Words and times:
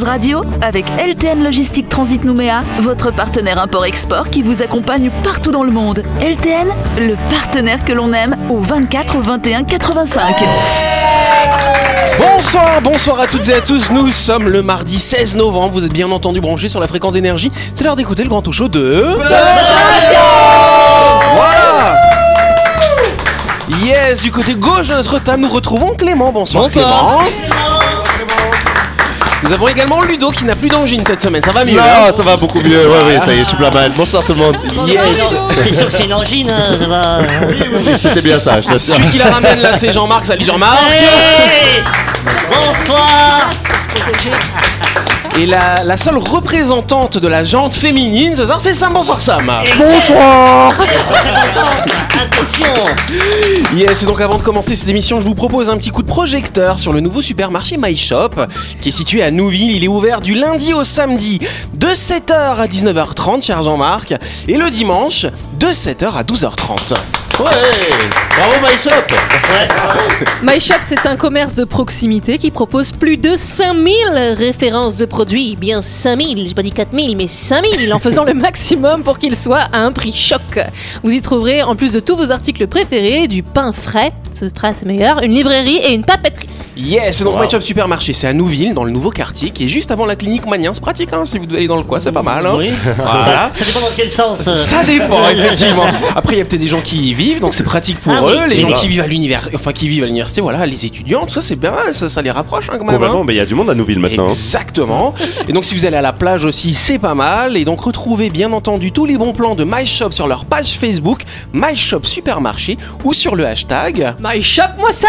Buzz 0.00 0.08
Radio 0.08 0.44
avec 0.62 0.86
LTN 0.98 1.44
Logistique 1.44 1.88
Transit 1.90 2.24
Nouméa, 2.24 2.62
votre 2.78 3.12
partenaire 3.12 3.60
import-export 3.60 4.30
qui 4.30 4.40
vous 4.40 4.62
accompagne 4.62 5.10
partout 5.22 5.52
dans 5.52 5.62
le 5.62 5.70
monde. 5.70 6.02
LTN, 6.20 6.68
le 6.98 7.16
partenaire 7.28 7.84
que 7.84 7.92
l'on 7.92 8.12
aime 8.14 8.34
au 8.48 8.60
24 8.60 9.18
21 9.20 9.64
85. 9.64 10.36
Bonsoir, 12.18 12.80
bonsoir 12.82 13.20
à 13.20 13.26
toutes 13.26 13.46
et 13.48 13.54
à 13.54 13.60
tous. 13.60 13.90
Nous 13.90 14.10
sommes 14.10 14.48
le 14.48 14.62
mardi 14.62 14.98
16 14.98 15.36
novembre. 15.36 15.72
Vous 15.72 15.84
êtes 15.84 15.92
bien 15.92 16.10
entendu 16.10 16.40
branchés 16.40 16.68
sur 16.68 16.80
la 16.80 16.88
fréquence 16.88 17.12
d'énergie. 17.12 17.52
C'est 17.74 17.84
l'heure 17.84 17.96
d'écouter 17.96 18.22
le 18.22 18.30
grand 18.30 18.40
tout 18.40 18.52
chaud 18.52 18.68
de. 18.68 19.04
Voilà. 21.34 21.96
Yes, 23.84 24.22
du 24.22 24.32
côté 24.32 24.54
gauche 24.54 24.88
de 24.88 24.94
notre 24.94 25.18
table, 25.18 25.42
nous 25.42 25.48
retrouvons 25.48 25.94
Clément. 25.94 26.32
Bonsoir, 26.32 26.64
Bonsoir. 26.64 27.24
Clément. 27.46 27.69
Nous 29.42 29.52
avons 29.52 29.68
également 29.68 30.02
Ludo 30.02 30.30
qui 30.30 30.44
n'a 30.44 30.54
plus 30.54 30.68
d'angine 30.68 31.02
cette 31.06 31.22
semaine. 31.22 31.42
Ça 31.42 31.50
va 31.50 31.64
mieux 31.64 31.76
Non, 31.76 31.82
hein 31.82 32.12
ça 32.14 32.22
va 32.22 32.36
beaucoup 32.36 32.60
mieux. 32.60 32.88
Ouais, 32.88 33.04
ouais, 33.04 33.20
ça 33.24 33.32
y 33.32 33.36
est, 33.40 33.44
je 33.44 33.48
suis 33.48 33.56
pas 33.56 33.70
mal. 33.70 33.90
Bonsoir 33.96 34.22
tout 34.24 34.34
le 34.34 34.38
monde. 34.40 34.56
Yes. 34.86 35.34
T'es 35.62 35.72
sûr 35.72 35.86
que 35.86 35.92
c'est 35.92 36.04
une 36.04 36.12
angine, 36.12 36.50
hein, 36.50 36.72
ça 36.78 36.86
va 36.86 37.18
C'était 37.96 38.22
bien 38.22 38.38
ça, 38.38 38.60
je 38.60 38.68
t'assure. 38.68 38.94
Celui 38.94 39.08
qui 39.08 39.18
la 39.18 39.30
ramène 39.30 39.60
là, 39.60 39.72
c'est 39.72 39.92
Jean-Marc. 39.92 40.26
Salut 40.26 40.44
Jean-Marc. 40.44 40.78
Hey 40.92 41.82
Bonsoir 42.50 43.50
Et 45.38 45.46
la, 45.46 45.84
la 45.84 45.96
seule 45.96 46.18
représentante 46.18 47.16
de 47.16 47.28
la 47.28 47.44
jante 47.44 47.74
féminine 47.74 48.34
ce 48.36 48.44
soir, 48.44 48.60
c'est 48.60 48.74
Sam. 48.74 48.92
Bonsoir 48.92 49.20
Sam. 49.20 49.48
Attention 52.14 52.74
Yes, 53.74 54.02
et 54.02 54.06
donc 54.06 54.20
avant 54.20 54.36
de 54.36 54.42
commencer 54.42 54.76
cette 54.76 54.88
émission, 54.88 55.20
je 55.20 55.26
vous 55.26 55.34
propose 55.34 55.70
un 55.70 55.78
petit 55.78 55.90
coup 55.90 56.02
de 56.02 56.08
projecteur 56.08 56.78
sur 56.78 56.92
le 56.92 57.00
nouveau 57.00 57.22
supermarché 57.22 57.76
My 57.78 57.96
Shop 57.96 58.30
qui 58.80 58.88
est 58.88 58.92
situé 58.92 59.22
à 59.22 59.30
Nouville. 59.30 59.70
Il 59.76 59.84
est 59.84 59.88
ouvert 59.88 60.20
du 60.20 60.34
lundi 60.34 60.74
au 60.74 60.84
samedi 60.84 61.38
de 61.74 61.88
7h 61.88 62.56
à 62.58 62.66
19h30, 62.66 63.42
cher 63.44 63.62
Jean-Marc, 63.62 64.14
et 64.48 64.56
le 64.56 64.68
dimanche 64.68 65.26
de 65.58 65.68
7h 65.68 66.12
à 66.12 66.22
12h30. 66.22 66.94
Bravo 67.40 68.60
My 68.60 68.76
Shop. 68.78 68.90
My 70.42 70.60
Shop, 70.60 70.74
c'est 70.82 71.06
un 71.06 71.16
commerce 71.16 71.54
de 71.54 71.64
proximité 71.64 72.36
qui 72.36 72.50
propose 72.50 72.92
plus 72.92 73.16
de 73.16 73.34
5000 73.34 73.94
références 74.36 74.98
de 74.98 75.06
produits. 75.06 75.56
Bien 75.56 75.80
5000, 75.80 76.48
j'ai 76.48 76.54
pas 76.54 76.62
dit 76.62 76.70
4000, 76.70 77.16
mais 77.16 77.28
5000 77.28 77.94
en 77.94 77.98
faisant 77.98 78.24
le 78.24 78.34
maximum 78.34 79.02
pour 79.02 79.18
qu'ils 79.18 79.36
soient 79.36 79.68
à 79.72 79.78
un 79.78 79.92
prix 79.92 80.12
choc. 80.12 80.60
Vous 81.02 81.12
y 81.12 81.22
trouverez, 81.22 81.62
en 81.62 81.76
plus 81.76 81.92
de 81.92 82.00
tous 82.00 82.16
vos 82.16 82.30
articles 82.30 82.66
préférés, 82.66 83.26
du 83.26 83.42
pain 83.42 83.72
frais, 83.72 84.12
ce 84.40 84.48
frais 84.54 84.72
c'est 84.74 84.86
meilleur, 84.86 85.22
une 85.22 85.34
librairie 85.34 85.76
et 85.76 85.92
une 85.92 86.04
papeterie. 86.04 86.48
Yes, 86.76 87.22
donc 87.22 87.34
Wow. 87.34 87.42
My 87.42 87.50
Shop 87.50 87.60
Supermarché, 87.60 88.12
c'est 88.12 88.26
à 88.26 88.32
Nouville, 88.32 88.72
dans 88.74 88.84
le 88.84 88.90
nouveau 88.90 89.10
quartier, 89.10 89.50
qui 89.50 89.64
est 89.64 89.68
juste 89.68 89.90
avant 89.90 90.06
la 90.06 90.16
clinique 90.16 90.46
Mania. 90.46 90.70
C'est 90.72 90.80
pratique, 90.80 91.12
hein, 91.12 91.24
si 91.26 91.36
vous 91.38 91.44
devez 91.44 91.58
aller 91.58 91.66
dans 91.68 91.76
le 91.76 91.82
coin, 91.82 92.00
c'est 92.00 92.12
pas 92.12 92.22
mal. 92.22 92.46
Hein. 92.46 92.54
Oui. 92.56 92.70
Voilà. 92.96 93.50
Ça 93.52 93.64
dépend 93.66 93.80
dans 93.80 93.92
quel 93.94 94.10
sens. 94.10 94.46
euh. 94.48 94.56
Ça 94.56 94.82
dépend, 94.84 95.28
effectivement. 95.30 95.84
Après, 96.16 96.36
il 96.36 96.38
y 96.38 96.40
a 96.40 96.44
peut-être 96.44 96.60
des 96.60 96.68
gens 96.68 96.80
qui 96.80 97.10
y 97.10 97.14
vivent, 97.14 97.40
donc 97.40 97.54
c'est 97.54 97.64
pratique 97.64 97.98
pour 97.98 98.12
Ah 98.14 98.22
oui. 98.24 98.32
eux. 98.32 98.48
Les 98.48 98.58
gens 98.58 98.68
bah. 98.68 98.74
qui 98.76 98.88
vivent 98.88 99.02
à 99.02 99.06
l'univers, 99.06 99.50
enfin 99.54 99.72
qui 99.72 99.88
vivent 99.88 100.04
à 100.04 100.06
l'université, 100.06 100.40
voilà, 100.40 100.64
les 100.64 100.86
étudiants, 100.86 101.26
tout 101.26 101.34
ça, 101.34 101.42
c'est 101.42 101.56
bien, 101.56 101.72
ça, 101.92 102.08
ça 102.08 102.22
les 102.22 102.30
rapproche 102.30 102.68
hein, 102.70 102.76
quand 102.78 102.84
même. 102.84 102.94
hein. 102.94 102.98
Complètement, 102.98 103.24
mais 103.24 103.34
il 103.34 103.38
y 103.38 103.40
a 103.40 103.46
du 103.46 103.54
monde 103.54 103.68
à 103.68 103.74
Nouville 103.74 103.98
maintenant. 103.98 104.24
hein. 104.24 104.28
Exactement. 104.30 105.14
Et 105.48 105.52
donc 105.52 105.64
si 105.66 105.74
vous 105.74 105.84
allez 105.86 105.96
à 105.96 106.02
la 106.02 106.12
plage 106.12 106.44
aussi, 106.44 106.72
c'est 106.74 106.98
pas 106.98 107.14
mal. 107.14 107.56
Et 107.56 107.64
donc 107.64 107.80
retrouvez 107.80 108.30
bien 108.30 108.52
entendu 108.52 108.90
tous 108.92 109.04
les 109.06 109.18
bons 109.18 109.32
plans 109.32 109.54
de 109.54 109.64
My 109.64 109.86
Shop 109.86 110.12
sur 110.12 110.28
leur 110.28 110.44
page 110.44 110.78
Facebook, 110.78 111.22
My 111.52 111.74
Shop 111.76 112.04
Supermarché, 112.04 112.78
ou 113.04 113.12
sur 113.12 113.34
le 113.34 113.44
hashtag. 113.46 114.14
My 114.22 114.29
Shop, 114.38 114.62
moi 114.78 114.92
ça 114.92 115.08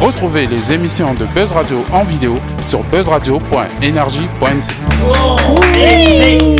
Retrouvez 0.00 0.46
les 0.46 0.72
émissions 0.74 1.14
de 1.14 1.24
Buzz 1.34 1.52
Radio 1.52 1.82
en 1.90 2.04
vidéo 2.04 2.34
sur 2.60 2.80
buzzradio.energie.nc. 2.84 4.70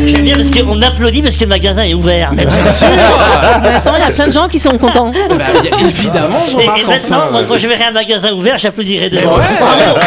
J'aime 0.07 0.25
bien 0.25 0.37
parce 0.37 0.51
qu'on 0.51 0.81
applaudit 0.81 1.21
parce 1.23 1.37
que 1.37 1.43
le 1.45 1.49
magasin 1.51 1.83
est 1.85 1.93
ouvert. 1.95 2.33
Bien 2.33 2.49
sûr 2.69 2.87
Mais 3.63 3.69
attends, 3.69 3.93
il 3.97 4.01
y 4.01 4.03
a 4.05 4.11
plein 4.11 4.29
de 4.29 4.33
gens 4.33 4.49
qui 4.49 4.59
sont 4.59 4.77
contents. 4.79 5.11
Bah, 5.29 5.37
bien 5.63 5.79
Évidemment, 5.87 6.39
Jean-Marc. 6.51 6.79
et 6.81 6.85
maintenant, 6.85 7.17
enfin. 7.19 7.29
moi, 7.31 7.43
quand 7.47 7.59
je 7.59 7.67
verrai 7.69 7.85
un 7.85 7.91
magasin 7.93 8.33
ouvert, 8.33 8.57
j'applaudirai 8.57 9.11
Eh 9.13 9.17
devant. 9.17 9.37
ouais. 9.37 9.43
Bravo 9.61 9.99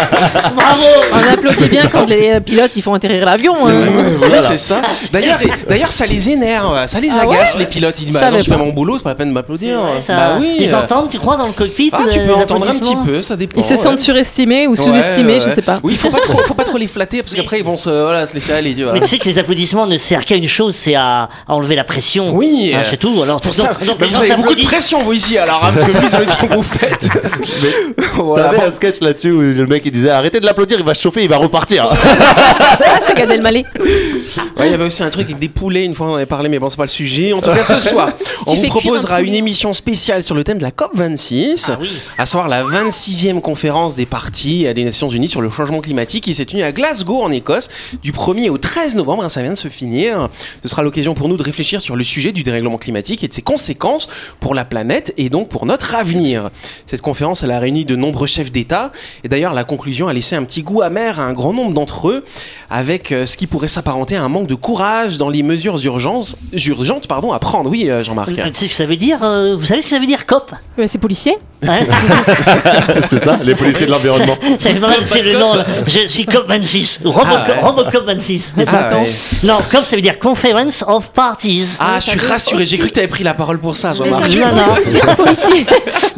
Bravo 0.56 0.84
On 1.14 1.34
applaudit 1.34 1.70
bien 1.70 1.84
quand 1.92 2.08
les 2.09 2.31
euh, 2.31 2.40
pilotes 2.40 2.75
ils 2.75 2.81
font 2.81 2.94
atterrir 2.96 3.25
l'avion. 3.25 3.56
hein. 3.68 3.86
Oui, 4.22 4.30
c'est 4.42 4.58
ça. 4.58 4.81
D'ailleurs, 5.14 5.38
d'ailleurs, 5.68 5.92
ça 5.92 6.08
les 6.08 6.30
énerve, 6.30 6.88
ça 6.88 7.00
les 7.00 7.09
Ah 7.12 7.22
agace 7.24 7.58
les 7.59 7.66
pilotes. 7.68 8.00
Ils 8.02 8.06
disent 8.08 8.16
Je 8.18 8.22
bah 8.24 8.31
non, 8.31 8.40
je 8.40 8.46
fais 8.50 8.58
mon 8.58 8.70
boulot, 8.70 8.98
c'est 8.98 9.04
pas 9.04 9.09
la 9.09 9.16
peine 9.16 9.30
de 9.30 9.34
m'applaudir. 9.34 9.80
Bah 10.08 10.38
oui. 10.40 10.56
Ils 10.59 10.74
euh, 10.74 10.80
entendent, 10.80 11.09
tu 11.12 11.20
crois, 11.20 11.38
dans 11.38 11.46
le 11.48 11.54
cockpit 11.54 11.92
Ah, 11.94 12.00
tu 12.09 12.20
euh, 12.20 12.25
peux 12.28 12.34
entendre 12.34 12.66
un 12.68 12.70
petit 12.72 12.94
applaudissements 12.94 13.04
ça 13.22 13.35
dépend. 13.35 13.59
Ils 13.59 13.63
se 13.63 13.72
ouais. 13.72 13.78
sentent 13.78 14.00
surestimés 14.00 14.68
ou 14.68 14.72
Ouais, 14.72 14.78
sous-estimés, 14.78 15.34
ouais, 15.35 15.41
je 15.41 15.50
sais 15.50 15.62
pas. 15.62 15.80
Oui, 15.84 15.96
faut 15.96 16.09
pas 16.09 16.19
trop, 16.24 16.40
faut 16.44 16.53
pas 16.53 16.63
trop 16.63 16.78
les 16.78 16.88
flatter 16.88 17.22
parce 17.24 17.35
qu'après 17.35 17.59
ils 17.59 17.66
vont 17.66 17.78
se, 17.78 17.90
voilà, 17.90 18.25
se 18.28 18.34
laisser 18.34 18.53
aller, 18.53 18.74
tu 18.75 18.84
vois. 18.84 18.94
Mais 18.94 19.02
tu 19.02 19.07
sais 19.07 19.18
que 19.19 19.25
les 19.25 19.38
applaudissements 19.38 19.85
ne 19.88 19.97
servent 19.97 20.25
qu'à 20.25 20.35
une 20.35 20.47
chose, 20.47 20.75
c'est 20.75 20.96
à, 20.96 21.30
à 21.47 21.53
enlever 21.53 21.75
la 21.75 21.84
pression. 21.84 22.30
Oui, 22.31 22.72
Hein, 22.74 22.81
c'est 22.84 22.97
tout. 22.97 23.22
Alors, 23.24 23.41
Pour 23.41 23.52
donc, 23.52 23.66
ça, 23.66 23.74
donc 23.85 23.97
bah, 24.00 24.06
les 24.06 24.12
vous 24.12 24.16
gens 24.18 24.22
avez 24.22 24.35
beaucoup 24.35 24.56
de 24.56 24.63
pression 24.63 25.03
vous 25.03 25.13
ici 25.13 25.38
alors, 25.38 25.63
hein, 25.63 25.72
parce 25.74 25.85
que 25.85 25.91
ce 25.91 26.47
que 26.47 26.53
vous 26.53 26.63
faites. 26.63 27.09
Voilà. 28.16 28.50
T'avais 28.50 28.63
un 28.63 28.72
sketch 28.72 29.00
là-dessus 29.02 29.31
où 29.31 29.40
le 29.41 29.66
mec 29.66 29.84
il 29.86 29.91
disait 29.91 30.09
arrêtez 30.09 30.40
de 30.40 30.46
l'applaudir, 30.46 30.78
il 30.80 30.86
va 30.86 30.94
se 30.94 31.01
chauffer, 31.01 31.24
il 31.24 31.30
va 31.30 31.38
repartir. 31.38 31.90
Ah, 31.91 33.00
c'est 33.07 33.16
Gad 33.16 33.31
Elmaleh. 33.31 33.66
Ouais, 33.75 34.68
il 34.68 34.72
y 34.72 34.74
avait 34.74 34.84
aussi 34.84 35.03
un 35.03 35.09
truc 35.09 35.25
avec 35.28 35.40
des 35.40 35.47
poulets, 35.50 35.86
une 35.86 35.96
fois 35.96 36.07
on 36.07 36.12
en 36.12 36.16
avait 36.16 36.25
parlé, 36.25 36.50
mais 36.50 36.59
bon, 36.59 36.69
c'est 36.69 36.78
pas 36.78 36.84
le 36.84 36.90
sujet. 36.90 37.34
En 37.34 37.41
tout 37.41 37.51
cas, 37.51 37.63
ce 37.63 37.80
soir, 37.80 38.09
on 38.47 38.53
vous 38.56 38.68
proposera 38.68 39.16
un 39.18 39.24
une 39.24 39.34
émission 39.36 39.74
spéciale 39.74 40.24
sur 40.24 40.36
le 40.36 40.44
thème 40.44 40.57
de 40.57 40.63
la 40.63 40.72
COP26, 40.72 41.68
Ah 41.69 41.78
oui. 41.80 41.90
à 42.18 42.25
savoir 42.25 42.50
la 42.50 42.63
26e 43.09 43.42
conférence 43.42 43.96
des 43.96 44.06
partis 44.06 44.72
des 44.74 44.84
Nations 44.84 45.09
Unies 45.09 45.28
sur 45.28 45.42
le 45.42 45.50
changement 45.50 45.81
climatique 45.81 46.25
qui 46.25 46.34
s'est 46.36 46.46
tenue 46.46 46.62
à 46.64 46.72
Glasgow 46.72 47.22
en 47.22 47.31
Écosse 47.31 47.70
du 48.03 48.12
1er 48.12 48.50
au 48.50 48.58
13 48.59 48.96
novembre. 48.96 49.24
hein, 49.24 49.30
ça 49.30 49.42
vient 49.42 49.52
de 49.52 49.58
se 49.58 49.68
finir. 49.68 50.30
Ce 50.62 50.70
sera 50.70 50.84
l'occasion 50.84 51.16
pour 51.16 51.28
nous 51.28 51.36
de 51.38 51.42
réfléchir 51.44 51.81
sur 51.81 51.96
le 51.96 52.03
sujet 52.03 52.31
du 52.31 52.44
dérèglement 52.44 52.78
climatique 52.78 53.24
et 53.24 53.28
de 53.28 53.34
ses 53.34 53.42
conséquences 53.42 54.09
pour 54.40 54.53
la 54.53 54.64
planète 54.64 55.14
et 55.18 55.30
donc 55.30 55.50
pour 55.50 55.66
notre 55.66 55.96
avenir. 55.96 56.52
Cette 56.86 57.02
conférence, 57.02 57.42
elle 57.42 57.52
a 57.52 57.59
réuni 57.59 57.84
de 57.84 57.96
nombreux 57.96 58.28
chefs 58.28 58.52
d'État 58.52 58.92
et 59.24 59.28
d'ailleurs 59.28 59.53
la 59.53 59.64
conclusion 59.64 60.08
a 60.08 60.14
laissé 60.14 60.36
un 60.36 60.44
petit 60.44 60.62
goût 60.62 60.81
amer 60.81 61.19
à 61.19 61.24
un 61.24 61.34
grand 61.34 61.53
nombre 61.53 61.74
d'entre 61.74 62.09
eux 62.09 62.24
avec 62.69 63.12
euh, 63.12 63.25
ce 63.25 63.38
qui 63.38 63.48
pourrait 63.48 63.68
s'apparenter 63.68 64.18
à 64.18 64.24
un 64.24 64.30
manque 64.30 64.48
de 64.48 64.56
courage 64.56 65.18
dans 65.18 65.30
les 65.30 65.42
mesures 65.42 65.84
urgences, 65.84 66.38
urgentes 66.53 67.08
pardon, 67.08 67.34
à 67.34 67.40
prendre. 67.40 67.69
Oui, 67.72 67.90
euh, 67.90 68.03
Jean-Marc. 68.03 68.30
Tu 68.30 68.36
sais 68.36 68.66
ce 68.66 68.69
que 68.69 68.75
ça 68.75 68.86
veut 68.86 68.98
dire 68.98 69.24
euh, 69.24 69.56
Vous 69.58 69.66
savez 69.66 69.81
ce 69.81 69.88
que 69.88 69.92
ça 69.92 70.00
veut 70.00 70.06
dire 70.06 70.25
COP? 70.25 70.53
C'est 70.86 71.00
policier. 71.00 71.36
Hein 71.68 71.80
c'est 73.06 73.20
ça, 73.24 73.38
les 73.44 73.56
policiers 73.56 73.86
de 73.86 73.92
l'environnement. 73.92 74.36
C'est 74.59 75.22
le 75.22 75.38
nom. 75.38 75.56
là. 75.56 75.66
Je 75.88 76.08
suis 76.08 76.25
COP 76.25 76.47
26. 76.47 77.00
Robocop, 77.03 77.28
Ah 77.46 77.50
ouais. 77.50 77.59
Robocop 77.62 78.06
26. 78.06 78.53
Ah, 78.68 78.78
Attends. 78.88 79.02
ouais. 79.03 79.12
Non, 79.44 79.58
COP 79.72 79.84
ça 79.84 79.96
veut 79.96 80.02
dire 80.02 80.19
Conference 80.19 80.84
of 80.88 81.12
Parties. 81.12 81.78
Ah, 81.80 81.98
je 82.00 82.09
suis 82.12 82.19
rassuré. 82.19 82.66
J'ai 82.66 82.78
cru 82.78 82.90
que 82.90 82.94
tu 82.94 83.00
avais 83.00 83.08
pris 83.09 83.24
la 83.24 83.34
parole 83.34 83.59
pour 83.59 83.75
ça, 83.78 83.94
Jean-Marc. 83.94 84.31
ça 84.31 84.40
non, 84.40 84.56
non. 84.56 84.64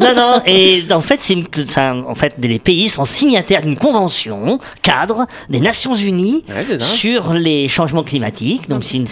Non, 0.00 0.14
non, 0.16 0.42
et 0.46 0.84
en 0.90 1.00
fait, 1.00 1.18
c'est 1.20 1.34
une, 1.34 1.44
un- 1.76 2.04
en 2.08 2.14
fait, 2.14 2.34
les 2.42 2.58
pays 2.58 2.88
sont 2.88 3.04
signataires 3.04 3.62
d'une 3.62 3.76
convention 3.76 4.58
cadre 4.82 5.26
des 5.48 5.60
Nations 5.60 5.94
Unies 5.94 6.44
Ouais, 6.48 6.78
ça. 6.78 6.84
sur 6.84 7.34
les 7.34 7.68
changements 7.68 8.02
climatiques. 8.02 8.68
Donc, 8.68 8.82
c'est 8.84 8.96
une, 8.96 9.06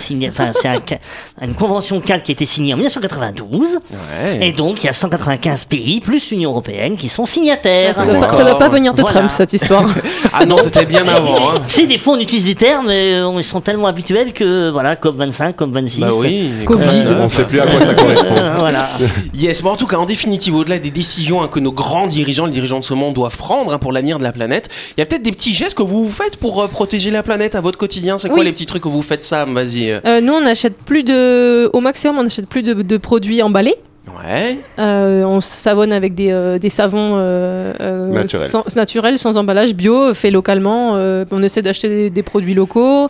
un 1.41 1.53
convention 1.53 2.01
cadre 2.01 2.23
qui 2.23 2.33
a 2.33 2.35
été 2.35 2.47
signée 2.47 2.75
en 2.75 2.77
1992. 2.77 3.79
Ouais. 3.91 4.49
Et 4.49 4.53
donc, 4.53 4.83
il 4.83 4.87
y 4.87 4.89
a 4.89 4.93
195 4.93 5.65
pays, 5.67 6.01
plus 6.01 6.20
l'Union 6.31 6.51
Européenne, 6.51 6.97
qui 6.97 7.09
sont 7.09 7.25
signataires. 7.27 7.95
Ça 7.95 8.05
ça 8.05 8.45
doit 8.45 8.59
pas 8.59 8.69
venir 8.69 8.93
de 8.95 9.01
Voilà. 9.01 9.19
Trump 9.21 9.31
cette 9.31 9.53
histoire. 9.53 9.87
Ah 10.33 10.47
non, 10.47 10.59
c'était 10.59 10.85
bien 10.87 11.07
avant. 11.09 11.51
Hein. 11.51 11.63
Tu 11.67 11.75
sais, 11.81 11.87
des 11.87 11.99
fois, 11.99 12.15
on 12.15 12.21
utilise 12.21 12.45
des 12.47 12.55
termes, 12.55 12.87
mais 12.87 13.15
euh, 13.15 13.33
ils 13.39 13.45
sont 13.45 13.61
tellement 13.61 13.89
habituels 13.89 14.33
que, 14.33 14.71
voilà, 14.71 14.95
COP25, 14.95 15.55
COP26. 15.55 15.99
Bah 16.01 16.09
oui. 16.15 16.51
Covid. 16.65 17.05
On 17.19 17.29
sait 17.29 17.45
plus 17.45 17.59
à 17.61 17.67
quoi 17.67 17.81
ça 17.85 17.95
correspond. 17.95 18.37
Euh, 18.37 18.55
voilà. 18.59 18.89
Yes, 19.35 19.63
bon 19.63 19.71
en 19.71 19.77
tout 19.77 19.87
cas, 19.89 19.97
en 19.97 20.07
définitive, 20.07 20.55
au-delà 20.55 20.79
des 20.79 20.91
décisions 20.91 21.43
hein, 21.43 21.49
que 21.49 21.59
nos 21.59 21.73
grands 21.73 22.07
dirigeants, 22.07 22.47
les 22.47 22.53
dirigeants 22.53 22.79
de 22.81 22.85
ce 22.85 22.95
monde 22.95 23.15
doivent 23.15 23.37
prendre 23.37 23.73
hein, 23.73 23.79
pour 23.79 23.93
l'avenir 23.93 24.19
de 24.19 24.23
la 24.23 24.33
planète, 24.33 24.69
il 24.97 25.01
y 25.01 25.03
a 25.03 25.07
peut-être 25.07 25.23
des 25.23 25.33
petits 25.33 25.53
gestes 25.55 25.75
que 25.77 25.83
vous 25.83 26.09
faites 26.09 26.37
pour 26.37 26.63
euh, 26.63 26.69
protéger 26.69 27.11
la 27.11 27.23
planète 27.23 27.55
à 27.55 27.61
votre 27.61 27.79
quotidien. 27.79 28.17
C'est 28.19 28.29
quoi 28.29 28.39
Oui. 28.39 28.45
les 28.45 28.53
petits 28.53 28.67
trucs 28.67 28.83
que 28.83 28.89
vous 28.89 29.03
faites, 29.03 29.25
Sam? 29.25 29.55
Vas-y. 29.55 29.91
euh. 29.91 30.01
Euh, 30.07 30.21
nous, 30.21 30.33
on 30.33 30.47
achète 30.47 30.77
plus 30.77 31.03
de. 31.03 31.69
Au 31.73 31.81
maximum, 31.81 32.19
on 32.19 32.27
achète 32.27 32.47
plus 32.49 32.63
de, 32.63 32.75
de 32.75 32.97
produits 32.97 33.43
emballés. 33.43 33.75
Ouais. 34.23 34.59
Euh, 34.79 35.25
on 35.25 35.41
savonne 35.41 35.93
avec 35.93 36.15
des, 36.15 36.31
euh, 36.31 36.59
des 36.59 36.69
savons 36.69 37.15
euh, 37.17 37.73
euh, 37.81 38.09
Naturels. 38.09 38.47
sans, 38.49 38.65
naturels, 38.77 39.19
sans 39.19 39.37
emballage, 39.37 39.75
bio, 39.75 40.13
fait 40.15 40.31
localement. 40.31 40.93
Euh, 40.97 41.25
on 41.31 41.43
essaie 41.43 41.63
d'acheter 41.63 41.89
des, 41.89 42.11
des 42.11 42.23
produits 42.23 42.55
locaux. 42.55 43.09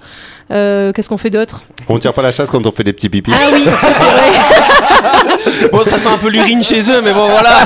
Euh, 0.52 0.92
Qu'est-ce 0.92 1.08
qu'on 1.08 1.18
fait 1.18 1.30
d'autre? 1.30 1.62
On 1.88 1.98
tire 1.98 2.12
pas 2.12 2.22
la 2.22 2.30
chasse 2.32 2.50
quand 2.50 2.64
on 2.66 2.70
fait 2.72 2.84
des 2.84 2.92
petits 2.92 3.08
pipis. 3.08 3.32
Ah 3.34 3.48
oui, 3.52 3.64
c'est 3.64 3.70
vrai. 3.70 5.68
Bon, 5.72 5.82
ça 5.84 5.96
sent 5.98 6.08
un 6.12 6.18
peu 6.18 6.28
l'urine 6.28 6.62
chez 6.62 6.80
eux, 6.90 7.00
mais 7.02 7.12
bon, 7.12 7.26
voilà. 7.28 7.60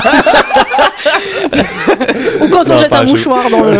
Ou 2.41 2.47
quand 2.49 2.63
on 2.69 2.73
Non, 2.73 2.77
jette 2.77 2.93
un 2.93 3.03
mouchoir 3.03 3.49
dans 3.49 3.63
le. 3.63 3.77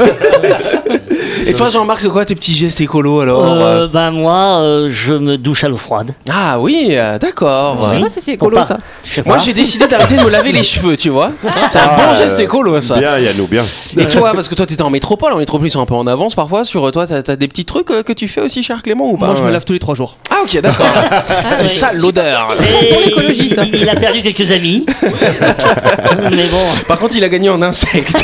Et 1.45 1.53
toi, 1.53 1.69
Jean-Marc, 1.69 1.99
c'est 2.01 2.09
quoi 2.09 2.25
tes 2.25 2.35
petits 2.35 2.53
gestes 2.55 2.81
écolos 2.81 3.21
alors 3.21 3.43
Euh, 3.61 3.87
ben 3.87 4.11
moi, 4.11 4.59
euh, 4.61 4.89
je 4.91 5.13
me 5.13 5.37
douche 5.37 5.63
à 5.63 5.67
l'eau 5.69 5.77
froide. 5.77 6.13
Ah 6.31 6.59
oui, 6.59 6.87
euh, 6.91 7.17
d'accord. 7.19 7.77
Je 7.89 7.93
sais 7.95 7.99
pas 8.01 8.09
si 8.09 8.21
c'est 8.21 8.33
écolo 8.33 8.55
pas- 8.57 8.63
ça. 8.63 8.77
Je 9.03 9.15
sais 9.15 9.23
Moi, 9.25 9.37
pas. 9.37 9.43
j'ai 9.43 9.53
décidé 9.53 9.87
d'arrêter 9.87 10.17
de 10.17 10.23
me 10.23 10.29
laver 10.29 10.51
les 10.51 10.63
cheveux, 10.63 10.97
tu 10.97 11.09
vois. 11.09 11.31
C'est 11.71 11.79
un 11.79 11.95
bon 11.95 12.13
geste 12.17 12.39
écolo, 12.39 12.79
ça. 12.81 12.97
Bien, 12.97 13.17
Yannou, 13.19 13.45
bien. 13.47 13.63
Et 13.97 14.07
toi, 14.07 14.31
parce 14.33 14.47
que 14.47 14.55
toi, 14.55 14.65
t'étais 14.65 14.81
en 14.81 14.89
métropole, 14.89 15.31
en 15.33 15.37
métropole, 15.37 15.67
ils 15.67 15.71
sont 15.71 15.81
un 15.81 15.85
peu 15.85 15.93
en 15.95 16.07
avance 16.07 16.33
parfois. 16.35 16.65
Sur 16.65 16.91
toi, 16.91 17.05
t'as 17.07 17.31
as 17.31 17.35
des 17.35 17.47
petits 17.47 17.65
trucs 17.65 17.91
euh, 17.91 18.01
que 18.03 18.13
tu 18.13 18.27
fais 18.27 18.41
aussi, 18.41 18.63
cher 18.63 18.81
Clément, 18.81 19.09
ou 19.09 19.17
pas? 19.17 19.27
Moi, 19.27 19.35
je 19.35 19.43
me 19.43 19.51
lave 19.51 19.63
tous 19.65 19.73
les 19.73 19.79
trois 19.79 19.95
jours. 19.95 20.17
Ah, 20.31 20.37
ok, 20.43 20.59
d'accord. 20.61 20.85
c'est 21.57 21.63
oui. 21.63 21.69
ça 21.69 21.93
l'odeur. 21.93 22.55
Et 22.59 22.87
pour 22.89 22.99
l'écologie, 23.01 23.49
ça. 23.49 23.63
Il, 23.63 23.75
il 23.75 23.89
a 23.89 23.95
perdu 23.95 24.21
quelques 24.21 24.51
amis. 24.51 24.85
Mais 26.31 26.47
bon. 26.47 26.57
Par 26.87 26.97
contre, 26.97 27.15
il 27.15 27.23
a 27.23 27.29
gagné 27.29 27.49
en 27.49 27.61
insectes. 27.61 28.23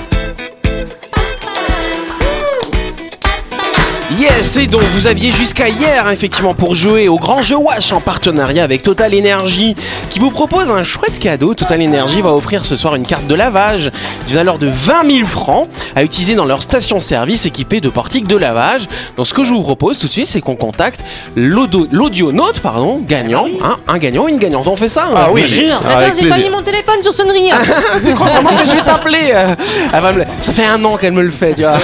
Yes, 4.19 4.57
et 4.57 4.67
donc 4.67 4.81
vous 4.93 5.07
aviez 5.07 5.31
jusqu'à 5.31 5.69
hier 5.69 6.05
hein, 6.05 6.11
effectivement 6.11 6.53
pour 6.53 6.75
jouer 6.75 7.07
au 7.07 7.15
grand 7.17 7.41
jeu 7.41 7.55
Wash 7.55 7.93
en 7.93 8.01
partenariat 8.01 8.63
avec 8.63 8.81
Total 8.81 9.13
Energy 9.15 9.73
qui 10.09 10.19
vous 10.19 10.31
propose 10.31 10.69
un 10.69 10.83
chouette 10.83 11.17
cadeau. 11.17 11.53
Total 11.53 11.81
Energy 11.81 12.21
va 12.21 12.33
offrir 12.33 12.65
ce 12.65 12.75
soir 12.75 12.95
une 12.95 13.05
carte 13.07 13.25
de 13.27 13.35
lavage 13.35 13.89
d'une 14.27 14.35
valeur 14.35 14.57
de 14.59 14.67
20 14.67 15.09
000 15.17 15.25
francs 15.27 15.69
à 15.95 16.03
utiliser 16.03 16.35
dans 16.35 16.43
leur 16.43 16.61
station-service 16.61 17.45
équipée 17.45 17.79
de 17.79 17.87
portiques 17.87 18.27
de 18.27 18.35
lavage. 18.35 18.89
Donc 19.15 19.27
ce 19.27 19.33
que 19.33 19.45
je 19.45 19.53
vous 19.53 19.61
propose 19.61 19.97
tout 19.97 20.07
de 20.07 20.11
suite, 20.11 20.27
c'est 20.27 20.41
qu'on 20.41 20.55
contacte 20.57 21.01
l'audio- 21.37 21.87
l'audionaute 21.91 22.59
pardon, 22.59 23.01
gagnant, 23.07 23.47
hein, 23.63 23.77
un 23.87 23.97
gagnant, 23.97 24.27
une 24.27 24.37
gagnante. 24.39 24.67
On 24.67 24.75
fait 24.75 24.89
ça 24.89 25.05
hein 25.05 25.13
Ah 25.15 25.29
oui, 25.31 25.43
Bien 25.43 25.55
sûr. 25.55 25.79
Ah, 25.85 25.97
Attends, 25.99 26.13
j'ai 26.21 26.27
pas 26.27 26.37
mis 26.37 26.49
mon 26.49 26.61
téléphone 26.61 27.01
sur 27.01 27.13
sonnerie. 27.13 27.49
hein. 27.51 27.61
tu 28.05 28.13
crois 28.13 28.27
vraiment 28.29 28.49
que 28.49 28.65
je 28.67 28.71
vais 28.75 28.81
t'appeler 28.81 29.31
euh 29.33 29.55
Elle 29.93 30.01
va 30.01 30.11
me 30.11 30.17
le- 30.19 30.25
Ça 30.41 30.51
fait 30.51 30.65
un 30.65 30.83
an 30.83 30.97
qu'elle 30.97 31.13
me 31.13 31.21
le 31.23 31.31
fait, 31.31 31.53
tu 31.53 31.61
vois. 31.61 31.77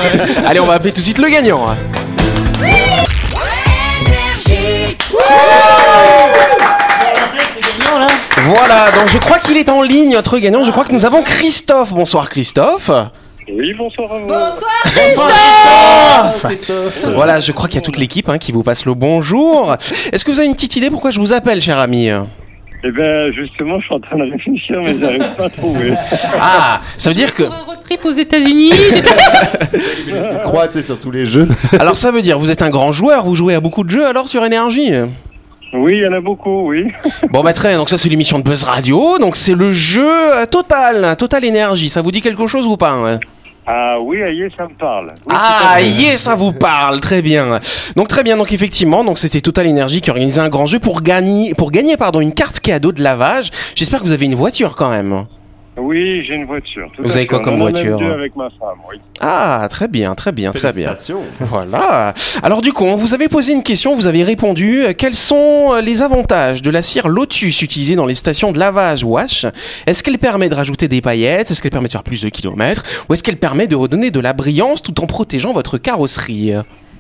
Allez, 0.45 0.59
on 0.59 0.65
va 0.65 0.73
appeler 0.73 0.91
tout 0.91 0.99
de 0.99 1.05
suite 1.05 1.19
le 1.19 1.29
gagnant. 1.29 1.65
Voilà, 8.43 8.91
donc 8.91 9.07
je 9.07 9.17
crois 9.17 9.39
qu'il 9.39 9.57
est 9.57 9.69
en 9.69 9.81
ligne, 9.81 10.13
notre 10.13 10.37
gagnant. 10.39 10.63
Je 10.63 10.71
crois 10.71 10.85
que 10.85 10.93
nous 10.93 11.05
avons 11.05 11.21
Christophe. 11.21 11.93
Bonsoir 11.93 12.29
Christophe. 12.29 12.89
Oui, 13.49 13.73
bonsoir 13.77 14.11
à 14.13 14.19
vous. 14.19 14.27
Voilà, 17.13 17.39
je 17.39 17.51
crois 17.51 17.67
qu'il 17.67 17.75
y 17.75 17.79
a 17.79 17.81
toute 17.81 17.97
l'équipe 17.97 18.29
hein, 18.29 18.37
qui 18.37 18.51
vous 18.51 18.63
passe 18.63 18.85
le 18.85 18.93
bonjour. 18.93 19.75
Est-ce 20.11 20.23
que 20.25 20.31
vous 20.31 20.39
avez 20.39 20.47
une 20.47 20.55
petite 20.55 20.75
idée 20.75 20.89
pourquoi 20.89 21.11
je 21.11 21.19
vous 21.19 21.33
appelle, 21.33 21.61
cher 21.61 21.77
ami? 21.79 22.09
Eh 22.87 22.91
bien, 22.91 23.29
justement, 23.31 23.81
je 23.81 23.85
suis 23.85 23.95
en 23.95 23.99
train 23.99 24.15
de 24.15 24.31
réfléchir, 24.31 24.79
mais 24.81 24.97
j'arrive 24.97 25.35
pas 25.35 25.45
à 25.45 25.49
trouver. 25.49 25.93
Ah, 26.39 26.79
ça 26.97 27.09
veut 27.09 27.15
dire 27.15 27.33
que... 27.33 27.43
Un 27.43 27.63
road 27.63 27.79
trip 27.81 28.05
aux 28.05 28.11
États-Unis. 28.11 28.71
croix, 30.43 30.67
tu 30.67 30.73
sais, 30.73 30.81
sur 30.81 30.97
tous 30.97 31.11
les 31.11 31.25
jeux. 31.25 31.49
Alors 31.79 31.97
ça 31.97 32.11
veut 32.11 32.21
dire, 32.21 32.39
vous 32.39 32.49
êtes 32.49 32.61
un 32.61 32.69
grand 32.69 32.93
joueur, 32.93 33.25
vous 33.25 33.35
jouez 33.35 33.55
à 33.55 33.59
beaucoup 33.59 33.83
de 33.83 33.89
jeux 33.89 34.05
alors 34.05 34.29
sur 34.29 34.45
énergie 34.45 34.91
Oui, 35.73 35.93
il 35.95 36.03
y 36.03 36.07
en 36.07 36.13
a 36.13 36.21
beaucoup, 36.21 36.69
oui. 36.69 36.91
Bon 37.31 37.43
bah 37.43 37.53
très 37.53 37.69
bien, 37.69 37.77
donc 37.77 37.89
ça 37.89 37.97
c'est 37.97 38.07
l'émission 38.07 38.39
de 38.39 38.43
Buzz 38.43 38.63
Radio, 38.63 39.17
donc 39.17 39.35
c'est 39.35 39.55
le 39.55 39.73
jeu 39.73 40.07
euh, 40.07 40.45
Total, 40.45 41.15
Total 41.17 41.43
Énergie, 41.43 41.89
ça 41.89 42.01
vous 42.01 42.11
dit 42.11 42.21
quelque 42.21 42.47
chose 42.47 42.67
ou 42.67 42.77
pas 42.77 42.91
hein 42.91 43.19
Ah 43.69 43.97
oui, 44.01 44.23
aïe, 44.23 44.49
ça 44.57 44.63
me 44.63 44.73
parle. 44.75 45.07
Oui, 45.25 45.35
Ah, 45.37 45.81
yes, 45.81 46.21
ça 46.21 46.35
vous 46.35 46.53
parle, 46.53 47.01
très 47.01 47.21
bien. 47.21 47.59
Donc 47.97 48.07
très 48.07 48.23
bien, 48.23 48.37
donc 48.37 48.53
effectivement, 48.53 49.03
donc 49.03 49.17
c'était 49.17 49.41
Total 49.41 49.67
Energy 49.67 49.99
qui 49.99 50.09
organisait 50.09 50.39
un 50.39 50.47
grand 50.47 50.67
jeu 50.67 50.79
pour 50.79 51.01
gagner, 51.01 51.53
pour 51.53 51.71
gagner 51.71 51.97
pardon, 51.97 52.21
une 52.21 52.33
carte 52.33 52.61
cadeau 52.61 52.93
de 52.93 53.03
lavage. 53.03 53.51
J'espère 53.75 53.99
que 53.99 54.05
vous 54.05 54.13
avez 54.13 54.25
une 54.25 54.35
voiture 54.35 54.75
quand 54.77 54.89
même. 54.89 55.25
Oui, 55.79 56.25
j'ai 56.25 56.35
une 56.35 56.45
voiture. 56.45 56.89
tout 56.95 57.03
Vous 57.03 57.15
avez 57.15 57.27
quoi 57.27 57.39
comme 57.39 57.53
même 57.53 57.61
voiture 57.71 57.99
deux 57.99 58.11
avec 58.11 58.35
ma 58.35 58.49
femme, 58.49 58.79
oui. 58.89 58.99
Ah, 59.19 59.67
très 59.69 59.87
bien, 59.87 60.15
très 60.15 60.31
bien, 60.31 60.51
très 60.51 60.73
bien. 60.73 60.93
Voilà. 61.39 62.13
Alors 62.41 62.61
du 62.61 62.73
coup, 62.73 62.83
on 62.85 62.95
vous 62.95 63.13
avez 63.13 63.27
posé 63.27 63.53
une 63.53 63.63
question, 63.63 63.95
vous 63.95 64.07
avez 64.07 64.23
répondu. 64.23 64.83
Euh, 64.83 64.93
Quels 64.97 65.13
sont 65.15 65.73
euh, 65.73 65.81
les 65.81 66.01
avantages 66.01 66.61
de 66.61 66.69
la 66.71 66.81
cire 66.81 67.07
Lotus 67.07 67.61
utilisée 67.61 67.95
dans 67.95 68.05
les 68.05 68.15
stations 68.15 68.51
de 68.51 68.59
lavage 68.59 69.03
Wash? 69.03 69.45
Est-ce 69.85 70.01
qu'elle 70.03 70.17
permet 70.17 70.49
de 70.49 70.55
rajouter 70.55 70.87
des 70.87 71.01
paillettes? 71.01 71.51
Est-ce 71.51 71.61
qu'elle 71.61 71.71
permet 71.71 71.87
de 71.87 71.91
faire 71.93 72.03
plus 72.03 72.21
de 72.23 72.29
kilomètres? 72.29 72.83
Ou 73.07 73.13
est-ce 73.13 73.21
qu'elle 73.23 73.37
permet 73.37 73.67
de 73.67 73.75
redonner 73.75 74.09
de 74.09 74.19
la 74.19 74.33
brillance 74.33 74.81
tout 74.81 74.99
en 75.01 75.05
protégeant 75.05 75.53
votre 75.53 75.77
carrosserie? 75.77 76.53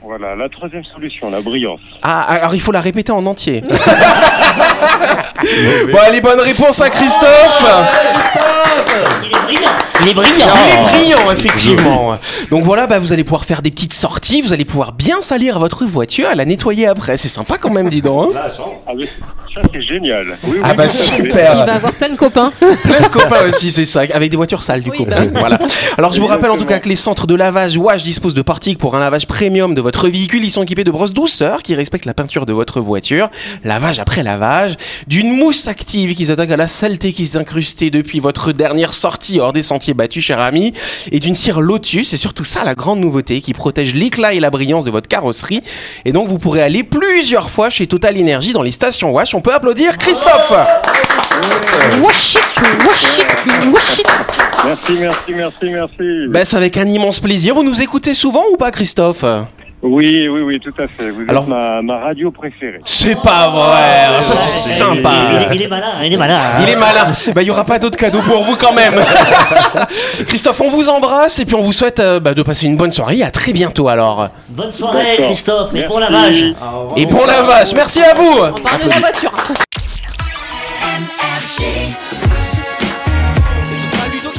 Voilà, 0.07 0.37
la 0.37 0.47
troisième 0.47 0.85
solution, 0.85 1.29
la 1.29 1.41
brillance. 1.41 1.81
Ah, 2.01 2.21
alors 2.21 2.55
il 2.55 2.61
faut 2.61 2.71
la 2.71 2.79
répéter 2.79 3.11
en 3.11 3.25
entier. 3.25 3.59
bon, 3.67 3.77
allez, 6.07 6.21
bonne 6.21 6.39
réponse 6.39 6.79
à 6.79 6.89
Christophe 6.89 7.65
Il 9.49 9.59
est 10.07 10.13
brillant. 10.13 10.13
Il 10.13 10.13
est 10.13 10.13
brillant. 10.13 10.47
Il 10.67 10.97
est 10.97 10.97
brillant, 11.15 11.31
effectivement. 11.31 12.17
Donc 12.51 12.63
voilà, 12.63 12.87
bah, 12.87 12.99
vous 12.99 13.13
allez 13.13 13.23
pouvoir 13.23 13.45
faire 13.45 13.61
des 13.61 13.71
petites 13.71 13.93
sorties, 13.93 14.41
vous 14.41 14.53
allez 14.53 14.65
pouvoir 14.65 14.91
bien 14.93 15.21
salir 15.21 15.59
votre 15.59 15.85
voiture 15.85 16.29
et 16.31 16.35
la 16.35 16.45
nettoyer 16.45 16.87
après. 16.87 17.17
C'est 17.17 17.29
sympa 17.29 17.57
quand 17.57 17.69
même, 17.71 17.89
dis 17.89 18.01
donc. 18.01 18.33
hein. 18.35 18.39
Ah 18.87 18.91
oui, 18.95 19.07
ça 19.55 19.61
c'est 19.73 19.81
génial. 19.81 20.37
Oui, 20.43 20.57
Ah 20.63 20.69
oui, 20.71 20.75
bah 20.77 20.83
à 20.83 20.87
fait. 20.89 21.13
Il 21.19 21.25
super 21.27 21.65
va 21.65 21.73
avoir 21.75 21.93
plein 21.93 22.09
de 22.09 22.15
copains. 22.15 22.51
Plein 22.83 22.99
de 23.01 23.07
copains 23.07 23.47
aussi, 23.47 23.71
c'est 23.71 23.85
ça, 23.85 24.01
avec 24.13 24.29
des 24.29 24.37
voitures 24.37 24.63
sales 24.63 24.81
du 24.81 24.89
Oui, 24.89 24.97
coup. 24.99 25.05
bah. 25.05 25.17
Voilà. 25.33 25.59
Alors 25.97 26.13
je 26.13 26.21
vous 26.21 26.27
rappelle 26.27 26.51
en 26.51 26.57
tout 26.57 26.65
cas 26.65 26.79
que 26.79 26.89
les 26.89 26.95
centres 26.95 27.27
de 27.27 27.35
lavage 27.35 27.77
Wash 27.77 28.03
disposent 28.03 28.33
de 28.33 28.41
portiques 28.41 28.77
pour 28.77 28.95
un 28.95 28.99
lavage 28.99 29.25
premium 29.27 29.73
de 29.75 29.81
votre 29.81 30.07
véhicule. 30.09 30.43
Ils 30.43 30.51
sont 30.51 30.63
équipés 30.63 30.83
de 30.83 30.91
brosses 30.91 31.13
douceurs 31.13 31.63
qui 31.63 31.75
respectent 31.75 32.05
la 32.05 32.13
peinture 32.13 32.45
de 32.45 32.53
votre 32.53 32.79
voiture, 32.81 33.29
lavage 33.63 33.99
après 33.99 34.23
lavage, 34.23 34.75
d'une 35.07 35.35
mousse 35.35 35.67
active 35.67 36.15
qui 36.15 36.25
s'attaque 36.25 36.51
à 36.51 36.57
la 36.57 36.67
saleté 36.67 37.11
qui 37.11 37.25
s'est 37.25 37.37
incrustée 37.37 37.89
depuis 37.89 38.19
votre 38.19 38.51
dernière 38.51 38.93
sortie 38.93 39.39
hors 39.39 39.53
des 39.53 39.63
sentiers 39.63 39.86
battus, 39.93 40.23
cher 40.23 40.39
ami, 40.39 40.73
et 41.11 41.19
d'une 41.19 41.35
cire 41.35 41.61
Lotus. 41.61 42.09
C'est 42.09 42.17
surtout 42.17 42.45
ça 42.45 42.63
la 42.63 42.75
grande 42.75 42.99
nouveauté 42.99 43.41
qui 43.41 43.53
protège 43.53 43.93
l'éclat 43.93 44.33
et 44.33 44.39
la 44.39 44.49
brillance 44.49 44.85
de 44.85 44.91
votre 44.91 45.07
carrosserie. 45.07 45.61
Et 46.05 46.11
donc 46.11 46.27
vous 46.27 46.37
pourrez 46.39 46.61
aller 46.61 46.83
plusieurs 46.83 47.49
fois 47.49 47.69
chez 47.69 47.87
Total 47.87 48.19
Energy 48.19 48.53
dans 48.53 48.61
les 48.61 48.71
stations 48.71 49.11
Wash. 49.11 49.33
On 49.33 49.41
peut 49.41 49.53
applaudir 49.53 49.97
Christophe. 49.97 50.53
Wash 52.01 52.35
it, 52.35 52.41
wash 52.85 53.19
it, 53.19 53.73
wash 53.73 53.99
it. 53.99 54.07
Merci, 54.65 54.93
merci, 54.99 55.33
merci, 55.33 55.69
merci. 55.71 56.27
Ben, 56.29 56.43
c'est 56.43 56.57
avec 56.57 56.77
un 56.77 56.87
immense 56.87 57.19
plaisir. 57.19 57.55
Vous 57.55 57.63
nous 57.63 57.81
écoutez 57.81 58.13
souvent 58.13 58.43
ou 58.51 58.57
pas, 58.57 58.71
Christophe? 58.71 59.23
Oui, 59.83 60.27
oui, 60.27 60.41
oui, 60.41 60.59
tout 60.59 60.73
à 60.81 60.87
fait. 60.87 61.11
Vous 61.11 61.21
Alors- 61.27 61.43
êtes 61.43 61.49
ma, 61.49 61.81
ma 61.83 61.97
radio 61.99 62.31
préférée. 62.31 62.79
C'est 62.83 63.21
pas 63.21 63.47
vrai. 63.49 64.23
Ça, 64.23 64.33
c'est 64.33 64.69
Il, 64.71 64.73
sympa. 64.75 65.09
est- 65.51 65.55
il 65.55 65.61
est 65.61 65.67
malin. 65.67 65.93
Il 66.03 66.13
est 66.13 66.17
malin. 66.17 66.39
Il 66.63 66.69
est 66.69 66.75
malin. 66.75 67.07
Bah, 67.35 67.41
il 67.43 67.47
y 67.47 67.51
aura 67.51 67.63
pas 67.63 67.77
d'autres 67.77 67.97
cadeaux 67.97 68.21
pour 68.21 68.43
vous 68.43 68.55
quand 68.55 68.73
même. 68.73 68.95
Christophe, 70.27 70.61
on 70.61 70.71
vous 70.71 70.89
embrasse 70.89 71.37
et 71.39 71.45
puis 71.45 71.53
on 71.55 71.61
vous 71.61 71.71
souhaite 71.73 71.99
euh, 71.99 72.19
bah, 72.19 72.33
de 72.33 72.41
passer 72.41 72.65
une 72.65 72.75
bonne 72.75 72.91
soirée. 72.91 73.21
À 73.21 73.29
très 73.29 73.53
bientôt 73.53 73.87
alors. 73.87 74.29
Bonne 74.49 74.71
soirée, 74.71 75.03
D'accord. 75.11 75.25
Christophe. 75.27 75.75
Et 75.75 75.83
bon 75.83 75.99
lavage. 75.99 76.45
Et 76.95 77.05
bon 77.05 77.25
lavage. 77.25 77.73
Merci 77.75 78.01
à 78.01 78.13
vous. 78.15 78.33
On 78.57 78.61
parle 78.61 78.83
de 78.83 78.89
la 78.89 78.99
voiture. 78.99 79.31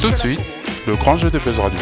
Tout 0.01 0.11
de 0.11 0.17
suite, 0.17 0.41
le 0.87 0.95
grand 0.95 1.17
jeu 1.17 1.31
de 1.31 1.39
Buzz 1.39 1.59
Radio. 1.59 1.79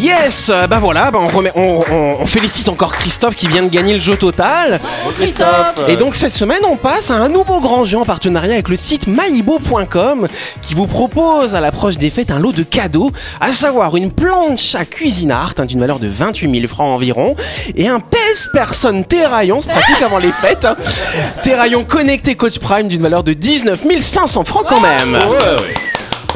Yes. 0.00 0.50
Bah 0.68 0.78
voilà. 0.80 1.10
Bah, 1.10 1.20
on, 1.22 1.28
remet- 1.28 1.52
on- 1.54 1.82
on- 1.90 2.16
on 2.20 2.26
félicite 2.26 2.68
encore 2.68 2.92
Christophe 2.94 3.34
qui 3.36 3.48
vient 3.48 3.62
de 3.62 3.68
gagner 3.68 3.94
le 3.94 4.00
jeu 4.00 4.16
total. 4.16 4.80
Christophe. 5.18 5.88
Et 5.88 5.96
donc 5.96 6.14
cette 6.16 6.32
semaine, 6.34 6.60
on 6.68 6.76
passe 6.76 7.10
à 7.10 7.14
un 7.14 7.28
nouveau 7.28 7.60
grand 7.60 7.84
jeu 7.84 7.98
en 7.98 8.04
partenariat 8.04 8.54
avec 8.54 8.68
le 8.68 8.76
site 8.76 9.06
maibo.com 9.06 10.26
qui 10.62 10.74
vous 10.74 10.86
propose 10.86 11.54
à 11.54 11.60
l'approche 11.60 11.96
des 11.98 12.10
fêtes 12.10 12.30
un 12.30 12.38
lot 12.38 12.52
de 12.52 12.62
cadeaux, 12.62 13.10
à 13.40 13.52
savoir 13.52 13.96
une 13.96 14.10
planche 14.12 14.74
à 14.74 14.84
cuisine 14.84 15.30
art 15.30 15.54
hein, 15.58 15.64
d'une 15.66 15.80
valeur 15.80 15.98
de 15.98 16.08
28 16.08 16.50
000 16.50 16.66
francs 16.66 16.88
environ 16.94 17.36
et 17.76 17.88
un 17.88 18.00
pèse-personne 18.00 19.04
terraillon, 19.04 19.60
c'est 19.60 19.70
pratique 19.70 20.02
avant 20.02 20.18
les 20.18 20.32
fêtes, 20.32 20.64
hein. 20.64 20.76
terraillon 21.42 21.84
connecté 21.84 22.34
Coach 22.34 22.58
Prime 22.58 22.88
d'une 22.88 23.02
valeur 23.02 23.22
de 23.24 23.32
19 23.32 23.80
500 24.00 24.44
francs 24.44 24.64
quand 24.68 24.80
même. 24.80 25.18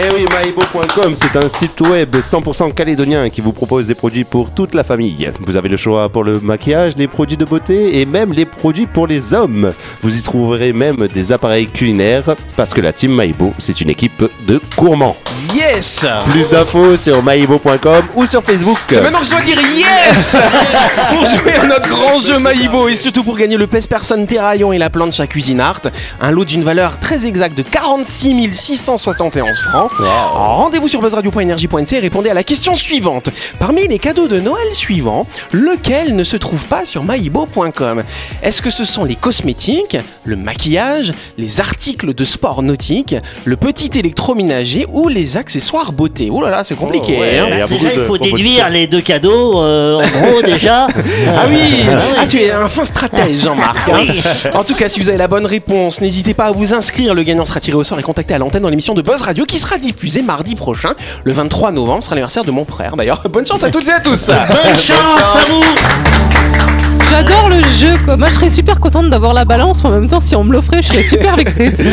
Eh 0.01 0.15
oui, 0.15 0.25
mybo.com, 0.45 1.17
c'est 1.17 1.37
un 1.37 1.49
site 1.49 1.81
web 1.81 2.15
100% 2.15 2.73
calédonien 2.73 3.29
qui 3.31 3.41
vous 3.41 3.53
propose 3.53 3.89
des 3.89 3.97
produits 3.97 4.23
pour 4.23 4.53
toute 4.53 4.73
la 4.73 4.85
famille. 4.85 5.29
Vous 5.45 5.57
avez 5.57 5.69
le 5.69 5.77
choix 5.77 6.09
pour 6.09 6.23
le 6.23 6.39
maquillage, 6.39 6.93
les 6.97 7.09
produits 7.09 7.37
de 7.37 7.45
beauté 7.45 8.01
et 8.01 8.07
même 8.07 8.33
les 8.33 8.47
produits 8.47 8.87
pour 8.87 9.09
les 9.09 9.35
hommes. 9.35 9.73
Vous 10.01 10.17
y 10.17 10.23
trouverez 10.23 10.73
même 10.73 11.09
des 11.09 11.33
appareils 11.33 11.67
culinaires 11.67 12.37
parce 12.57 12.75
que 12.75 12.81
la 12.81 12.93
team 12.93 13.11
Maïbo, 13.13 13.53
c'est 13.59 13.81
une 13.81 13.91
équipe 13.91 14.23
de 14.47 14.61
gourmands. 14.77 15.17
Yes 15.53 16.05
Plus 16.31 16.49
d'infos 16.49 16.97
sur 16.97 17.21
maïbo.com 17.21 18.05
ou 18.15 18.25
sur 18.25 18.45
Facebook. 18.45 18.79
C'est 18.89 19.01
maintenant 19.01 19.19
que 19.19 19.25
je 19.25 19.31
dois 19.31 19.41
dire 19.41 19.59
yes 19.75 20.37
Pour 21.11 21.27
jouer 21.27 21.55
à 21.55 21.67
notre 21.67 21.89
grand 21.89 22.21
jeu 22.21 22.39
Maïbo 22.39 22.87
et 22.89 22.95
surtout 22.95 23.25
pour 23.25 23.37
gagner 23.37 23.57
le 23.57 23.67
pèse-personne 23.67 24.27
terraillon 24.29 24.73
et 24.73 24.79
la 24.79 24.91
planche 24.91 25.19
à 25.19 25.27
cuisine 25.27 25.61
art, 25.61 25.81
un 26.21 26.31
lot 26.31 26.45
d'une 26.45 26.63
valeur 26.63 27.01
très 27.01 27.27
exacte 27.27 27.57
de 27.57 27.63
46 27.63 28.53
671 28.53 29.61
francs. 29.63 29.88
Rendez-vous 29.99 30.89
sur 30.89 31.01
buzzradio.energie.nc 31.01 31.93
et 31.97 31.99
répondez 32.01 32.31
à 32.31 32.35
la 32.35 32.43
question 32.45 32.75
suivante. 32.77 33.31
Parmi 33.59 33.87
les 33.89 33.99
cadeaux 33.99 34.29
de 34.29 34.41
Noël 34.41 34.73
suivants, 34.73 35.27
lequel 35.53 36.17
ne 36.17 36.25
se 36.25 36.37
trouve 36.37 36.65
pas 36.67 36.85
sur 36.85 37.03
maibo.com 37.05 38.03
Est-ce 38.43 38.63
que 38.63 38.71
ce 38.71 38.85
sont 38.85 39.05
les 39.05 39.17
cosmétiques, 39.17 39.97
le 40.25 40.37
maquillage, 40.37 41.13
les 41.37 41.61
articles 41.61 42.15
de 42.15 42.25
sport 42.25 42.63
nautique, 42.63 43.17
le 43.45 43.57
petit 43.57 43.91
électroménager 43.99 44.87
ou 44.93 45.09
les 45.09 45.37
accessoires 45.37 45.93
beauté? 45.93 46.29
Oh 46.31 46.43
là 46.43 46.51
là, 46.51 46.65
c'est 46.65 46.77
compliqué. 46.77 47.15
Oh, 47.17 47.21
ouais. 47.21 47.39
hein. 47.39 47.67
Il 47.71 47.79
déjà, 47.79 47.95
il 47.95 48.01
faut 48.07 48.19
déduire 48.19 48.69
les 48.69 48.87
deux 48.87 49.01
cadeaux, 49.01 49.61
euh, 49.63 49.97
en 49.97 50.03
gros, 50.31 50.43
déjà. 50.43 50.87
Ah 51.37 51.47
oui, 51.49 51.85
Euh, 51.89 51.99
ah, 52.19 52.27
tu 52.27 52.39
es 52.41 52.51
un 52.51 52.69
fin 52.69 52.85
stratège, 52.85 53.41
Jean-Marc. 53.43 53.89
hein. 53.89 53.99
Oui. 54.09 54.21
En 54.55 54.65
tout 54.65 54.75
cas, 54.75 54.89
si 54.89 55.01
vous 55.01 55.09
avez 55.09 55.19
la 55.19 55.29
bonne 55.29 55.47
réponse, 55.47 56.01
n'hésitez 56.01 56.35
pas 56.35 56.47
à 56.47 56.53
vous 56.53 56.75
inscrire. 56.75 57.15
Le 57.15 57.23
gagnant 57.23 57.45
sera 57.47 57.61
tiré 57.61 57.77
au 57.77 57.85
sort 57.85 57.99
et 57.99 58.03
contacté 58.03 58.35
à 58.35 58.39
l'antenne 58.39 58.63
dans 58.63 58.69
l'émission 58.69 58.95
de 58.95 59.03
Buzz 59.03 59.23
Radio 59.23 59.45
qui 59.45 59.59
sera 59.59 59.78
diffusée 59.79 60.23
mardi 60.23 60.55
prochain, 60.55 60.91
le 61.25 61.33
23 61.33 61.73
novembre. 61.73 62.03
Sera 62.03 62.15
l'anniversaire 62.15 62.45
de 62.45 62.51
mon 62.51 62.65
frère 62.65 62.97
d'ailleurs. 62.97 63.23
Bonne 63.31 63.47
chance 63.47 63.63
à 63.63 63.71
toutes 63.71 63.89
et 63.89 63.93
à 63.93 64.01
tous. 64.01 64.29
Bonne 64.29 64.77
chance 64.77 65.37
à 65.37 65.45
vous 65.49 66.78
J'adore 67.11 67.49
le 67.49 67.63
jeu, 67.63 67.97
quoi. 68.05 68.17
Moi, 68.17 68.29
je 68.29 68.35
serais 68.35 68.51
super 68.51 68.81
contente 68.81 69.09
d'avoir 69.09 69.33
la 69.33 69.45
balance, 69.45 69.83
mais 69.83 69.89
en 69.91 69.93
même 69.93 70.09
temps, 70.09 70.21
si 70.21 70.37
on 70.37 70.45
me 70.45 70.53
l'offrait, 70.53 70.83
je 70.83 70.89
serais 70.89 71.03
super 71.03 71.37
vexée. 71.37 71.73
Oui, 71.79 71.85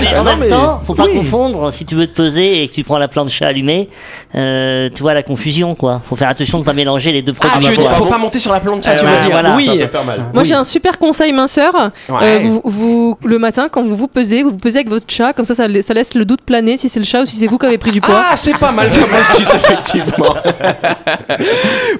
mais 0.00 0.08
en 0.16 0.18
Non, 0.18 0.24
même 0.24 0.38
mais- 0.40 0.48
temps, 0.48 0.80
faut 0.86 0.94
pas 0.94 1.04
oui. 1.04 1.16
confondre. 1.18 1.72
Si 1.72 1.84
tu 1.84 1.94
veux 1.94 2.06
te 2.06 2.14
peser 2.16 2.62
et 2.62 2.68
que 2.68 2.74
tu 2.74 2.82
prends 2.84 2.98
la 2.98 3.08
plancha 3.08 3.46
allumée, 3.46 3.88
euh, 4.34 4.88
tu 4.94 5.02
vois 5.02 5.12
la 5.14 5.22
confusion, 5.22 5.74
quoi. 5.74 6.00
Faut 6.08 6.16
faire 6.16 6.28
attention 6.28 6.58
de 6.60 6.64
pas 6.64 6.72
mélanger 6.72 7.12
les 7.12 7.22
deux 7.22 7.34
Ah, 7.40 7.46
produits. 7.48 7.66
tu 7.68 7.70
veux 7.72 7.76
dire, 7.76 7.92
faut 7.92 8.06
pas 8.06 8.18
monter 8.18 8.38
sur 8.38 8.52
la 8.52 8.60
plancha, 8.60 8.90
Euh, 8.90 8.94
tu 8.98 9.00
veux 9.04 9.10
voilà, 9.10 9.22
dire 9.24 9.30
voilà. 9.32 9.54
Oui. 9.56 9.66
Mal. 10.06 10.26
Moi, 10.32 10.44
j'ai 10.44 10.54
un 10.54 10.64
super 10.64 10.98
conseil 10.98 11.32
minceur. 11.32 11.72
Ouais. 12.08 12.16
Euh, 12.22 12.38
vous, 12.42 12.60
vous- 12.64 13.18
le 13.24 13.38
matin, 13.38 13.68
quand 13.70 13.82
vous 13.84 13.96
vous 13.96 14.08
pesez, 14.08 14.42
vous 14.42 14.50
vous 14.50 14.56
pesez 14.56 14.76
avec 14.78 14.88
votre 14.88 15.06
chat, 15.08 15.32
comme 15.32 15.44
ça, 15.44 15.54
ça 15.54 15.66
laisse 15.68 16.14
le 16.14 16.24
doute 16.24 16.40
planer 16.42 16.76
si 16.76 16.88
c'est 16.88 17.00
le 17.00 17.06
chat 17.06 17.22
ou 17.22 17.26
si 17.26 17.36
c'est 17.36 17.46
vous 17.46 17.58
qui 17.58 17.66
avez 17.66 17.78
pris 17.78 17.90
du 17.90 18.00
poids. 18.00 18.22
Ah, 18.32 18.36
c'est 18.36 18.56
pas 18.56 18.72
mal 18.72 18.88
comme 18.88 19.14
astuce, 19.20 19.54
effectivement. 19.54 20.34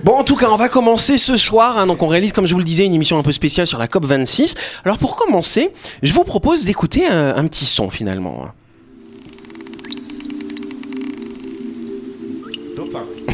bon, 0.02 0.12
en 0.18 0.25
tout 0.25 0.37
cas, 0.37 0.47
on 0.50 0.56
va 0.56 0.68
commencer 0.68 1.18
ce 1.18 1.37
soir. 1.37 1.76
hein. 1.78 1.87
donc, 1.87 2.02
on 2.02 2.06
réalise, 2.09 2.33
comme 2.33 2.47
je 2.47 2.53
vous 2.54 2.61
le 2.61 2.64
disais, 2.64 2.87
une 2.87 2.94
émission 2.94 3.18
un 3.18 3.23
peu 3.23 3.32
spéciale 3.32 3.66
sur 3.66 3.78
la 3.78 3.88
COP 3.88 4.04
26. 4.04 4.54
Alors, 4.84 4.99
pour 4.99 5.16
commencer, 5.16 5.73
je 6.02 6.12
vous 6.12 6.25
propose 6.25 6.64
d'écouter 6.64 7.06
un, 7.06 7.37
un 7.37 7.46
petit 7.46 7.66
son 7.66 7.90
finalement. 7.90 8.46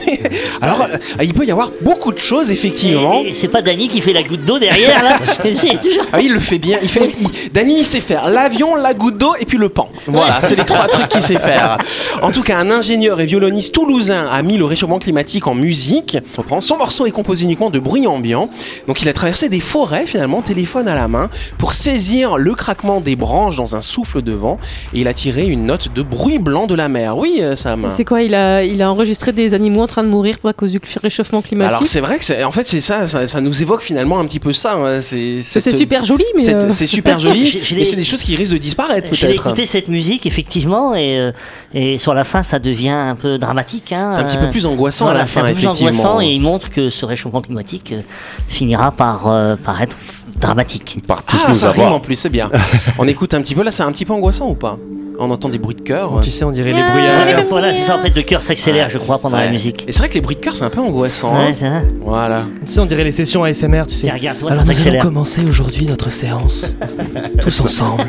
Alors, 0.62 0.82
euh, 0.82 1.22
il 1.22 1.32
peut 1.34 1.44
y 1.44 1.50
avoir 1.50 1.70
beaucoup 1.80 2.12
de 2.12 2.18
choses, 2.18 2.50
effectivement. 2.50 3.22
C'est 3.34 3.48
pas 3.48 3.62
Dany 3.62 3.88
qui 3.88 4.00
fait 4.00 4.12
la 4.12 4.22
goutte 4.22 4.44
d'eau 4.44 4.58
derrière, 4.58 5.02
là 5.02 5.18
toujours. 5.42 6.04
Ah 6.12 6.16
oui, 6.18 6.24
il 6.26 6.32
le 6.32 6.40
fait 6.40 6.58
bien. 6.58 6.78
Il 6.82 6.88
fait, 6.88 7.10
il- 7.20 7.50
Dany, 7.52 7.78
il 7.80 7.84
sait 7.84 8.00
faire 8.00 8.28
l'avion, 8.28 8.74
la 8.76 8.94
goutte 8.94 9.18
d'eau 9.18 9.32
et 9.40 9.44
puis 9.44 9.58
le 9.58 9.68
pan. 9.68 9.88
Voilà, 10.06 10.40
c'est 10.42 10.56
les 10.56 10.64
trois 10.64 10.86
trucs 10.88 11.08
qu'il 11.08 11.22
sait 11.22 11.38
faire. 11.38 11.78
En 12.22 12.30
tout 12.30 12.42
cas, 12.42 12.58
un 12.58 12.70
ingénieur 12.70 13.20
et 13.20 13.26
violoniste 13.26 13.72
toulousain 13.74 14.28
a 14.30 14.42
mis 14.42 14.56
le 14.56 14.64
réchauffement 14.64 14.98
climatique 14.98 15.46
en 15.46 15.54
musique. 15.54 16.18
Son 16.60 16.76
morceau 16.76 17.06
est 17.06 17.10
composé 17.10 17.44
uniquement 17.44 17.70
de 17.70 17.78
bruit 17.78 18.06
ambiant. 18.06 18.48
Donc, 18.86 19.02
il 19.02 19.08
a 19.08 19.12
traversé 19.12 19.48
des 19.48 19.60
forêts 19.60 20.06
finalement, 20.06 20.42
téléphone 20.42 20.88
à 20.88 20.94
la 20.94 21.08
main, 21.08 21.30
pour 21.58 21.72
saisir 21.72 22.36
le 22.38 22.54
craquement 22.54 23.00
des 23.00 23.16
branches 23.16 23.56
dans 23.56 23.76
un 23.76 23.80
souffle 23.80 24.22
de 24.22 24.32
vent. 24.32 24.58
Et 24.94 25.00
il 25.00 25.08
a 25.08 25.14
tiré 25.14 25.46
une 25.46 25.66
note 25.66 25.92
de 25.94 26.02
bruit 26.02 26.38
blanc 26.38 26.66
de 26.66 26.74
la 26.74 26.88
mer. 26.88 27.16
Oui, 27.16 27.38
euh, 27.40 27.56
Sam. 27.56 27.86
C'est 27.90 28.04
quoi 28.04 28.22
il 28.22 28.34
a, 28.34 28.62
il 28.64 28.82
a 28.82 28.90
enregistré 28.90 29.32
des 29.32 29.54
animaux 29.54 29.82
en 29.82 29.86
train 29.90 30.02
de 30.02 30.08
mourir 30.08 30.36
à 30.44 30.52
cause 30.52 30.72
du 30.72 30.80
réchauffement 31.02 31.42
climatique 31.42 31.74
Alors 31.74 31.86
c'est 31.86 32.00
vrai 32.00 32.18
que 32.18 32.24
c'est- 32.24 32.42
en 32.44 32.52
fait 32.52 32.66
c'est 32.66 32.80
ça, 32.80 33.06
ça, 33.06 33.26
ça 33.26 33.40
nous 33.40 33.60
évoque 33.62 33.82
finalement 33.82 34.18
un 34.18 34.24
petit 34.24 34.40
peu 34.40 34.52
ça. 34.52 34.74
hein. 34.76 35.00
C'est 35.02 35.42
C'est 35.42 35.60
cette- 35.60 35.76
super 35.76 36.04
joli, 36.04 36.24
mais. 36.36 36.42
c'est- 36.42 36.54
euh, 36.54 36.70
C'est 36.70 36.86
super 36.86 37.18
joli, 37.18 37.60
mais 37.76 37.84
c'est 37.84 37.96
des 37.96 38.02
choses 38.04 38.22
qui 38.22 38.34
risquent 38.36 38.52
de 38.52 38.58
disparaître 38.58 39.08
J'ai 39.12 39.26
peut-être. 39.28 39.46
écouté 39.48 39.66
cette 39.66 39.88
musique, 39.88 40.24
effectivement, 40.26 40.94
et, 40.94 41.18
euh, 41.18 41.32
et 41.74 41.98
sur 41.98 42.14
la 42.14 42.24
fin, 42.24 42.42
ça 42.42 42.58
devient 42.58 42.88
un 42.90 43.16
peu 43.16 43.36
dramatique. 43.38 43.92
Hein, 43.92 44.10
C'est 44.12 44.20
un 44.20 44.24
petit 44.24 44.36
euh, 44.38 44.44
peu 44.46 44.50
plus 44.50 44.64
angoissant 44.66 45.04
Voilà, 45.06 45.20
à 45.20 45.22
la 45.24 45.28
c'est 45.28 45.40
un 45.40 45.42
fin, 45.42 45.48
peu 45.48 45.54
plus 45.54 45.64
effectivement. 45.64 45.88
angoissant 45.90 46.20
et 46.20 46.28
il 46.28 46.40
montre 46.40 46.70
que 46.70 46.88
ce 46.88 47.04
réchauffement 47.04 47.42
climatique 47.42 47.92
euh, 47.92 48.00
finira 48.48 48.92
par, 48.92 49.26
euh, 49.26 49.56
par 49.56 49.82
être 49.82 49.96
dramatique. 50.40 50.98
Par 51.06 51.22
tous 51.24 51.36
Ah, 51.44 51.48
nous 51.50 51.54
ça 51.54 51.70
rime 51.72 51.80
avoir. 51.82 51.94
en 51.96 52.00
plus, 52.00 52.14
c'est 52.16 52.28
bien. 52.30 52.50
On 52.98 53.06
écoute 53.08 53.34
un 53.34 53.40
petit 53.42 53.54
peu, 53.54 53.62
là 53.62 53.72
c'est 53.72 53.82
un 53.82 53.92
petit 53.92 54.04
peu 54.04 54.12
angoissant 54.12 54.48
ou 54.48 54.54
pas? 54.54 54.78
On 55.22 55.30
entend 55.30 55.50
des 55.50 55.58
bruits 55.58 55.74
de 55.74 55.82
cœur. 55.82 56.20
Tu 56.22 56.30
sais, 56.30 56.44
on 56.44 56.50
dirait 56.50 56.72
les 56.72 56.80
Ah, 56.80 56.90
brouillards. 56.90 57.44
voilà, 57.50 57.74
c'est 57.74 57.82
ça, 57.82 57.96
en 57.96 58.00
fait, 58.00 58.16
le 58.16 58.22
cœur 58.22 58.42
s'accélère, 58.42 58.88
je 58.88 58.96
crois, 58.96 59.18
pendant 59.18 59.36
la 59.36 59.44
Ouais. 59.44 59.50
musique. 59.50 59.84
Et 59.86 59.92
c'est 59.92 59.98
vrai 59.98 60.08
que 60.08 60.14
les 60.14 60.22
bruits 60.22 60.36
de 60.36 60.40
cœur 60.40 60.56
c'est 60.56 60.64
un 60.64 60.70
peu 60.70 60.80
angoissant. 60.80 61.34
hein. 61.36 61.48
Ouais, 61.60 61.66
hein. 61.66 61.82
Voilà. 62.02 62.44
Tu 62.66 62.72
sais, 62.72 62.80
on 62.80 62.86
dirait 62.86 63.04
les 63.04 63.12
sessions 63.12 63.44
ASMR, 63.44 63.82
tu 63.86 63.94
sais. 63.94 64.08
Alors 64.08 64.20
ça 64.54 64.64
nous 64.64 64.88
allons 64.88 64.98
commencer 65.00 65.42
aujourd'hui 65.46 65.84
notre 65.86 66.10
séance. 66.10 66.74
Tous 67.42 67.60
ensemble. 67.60 68.04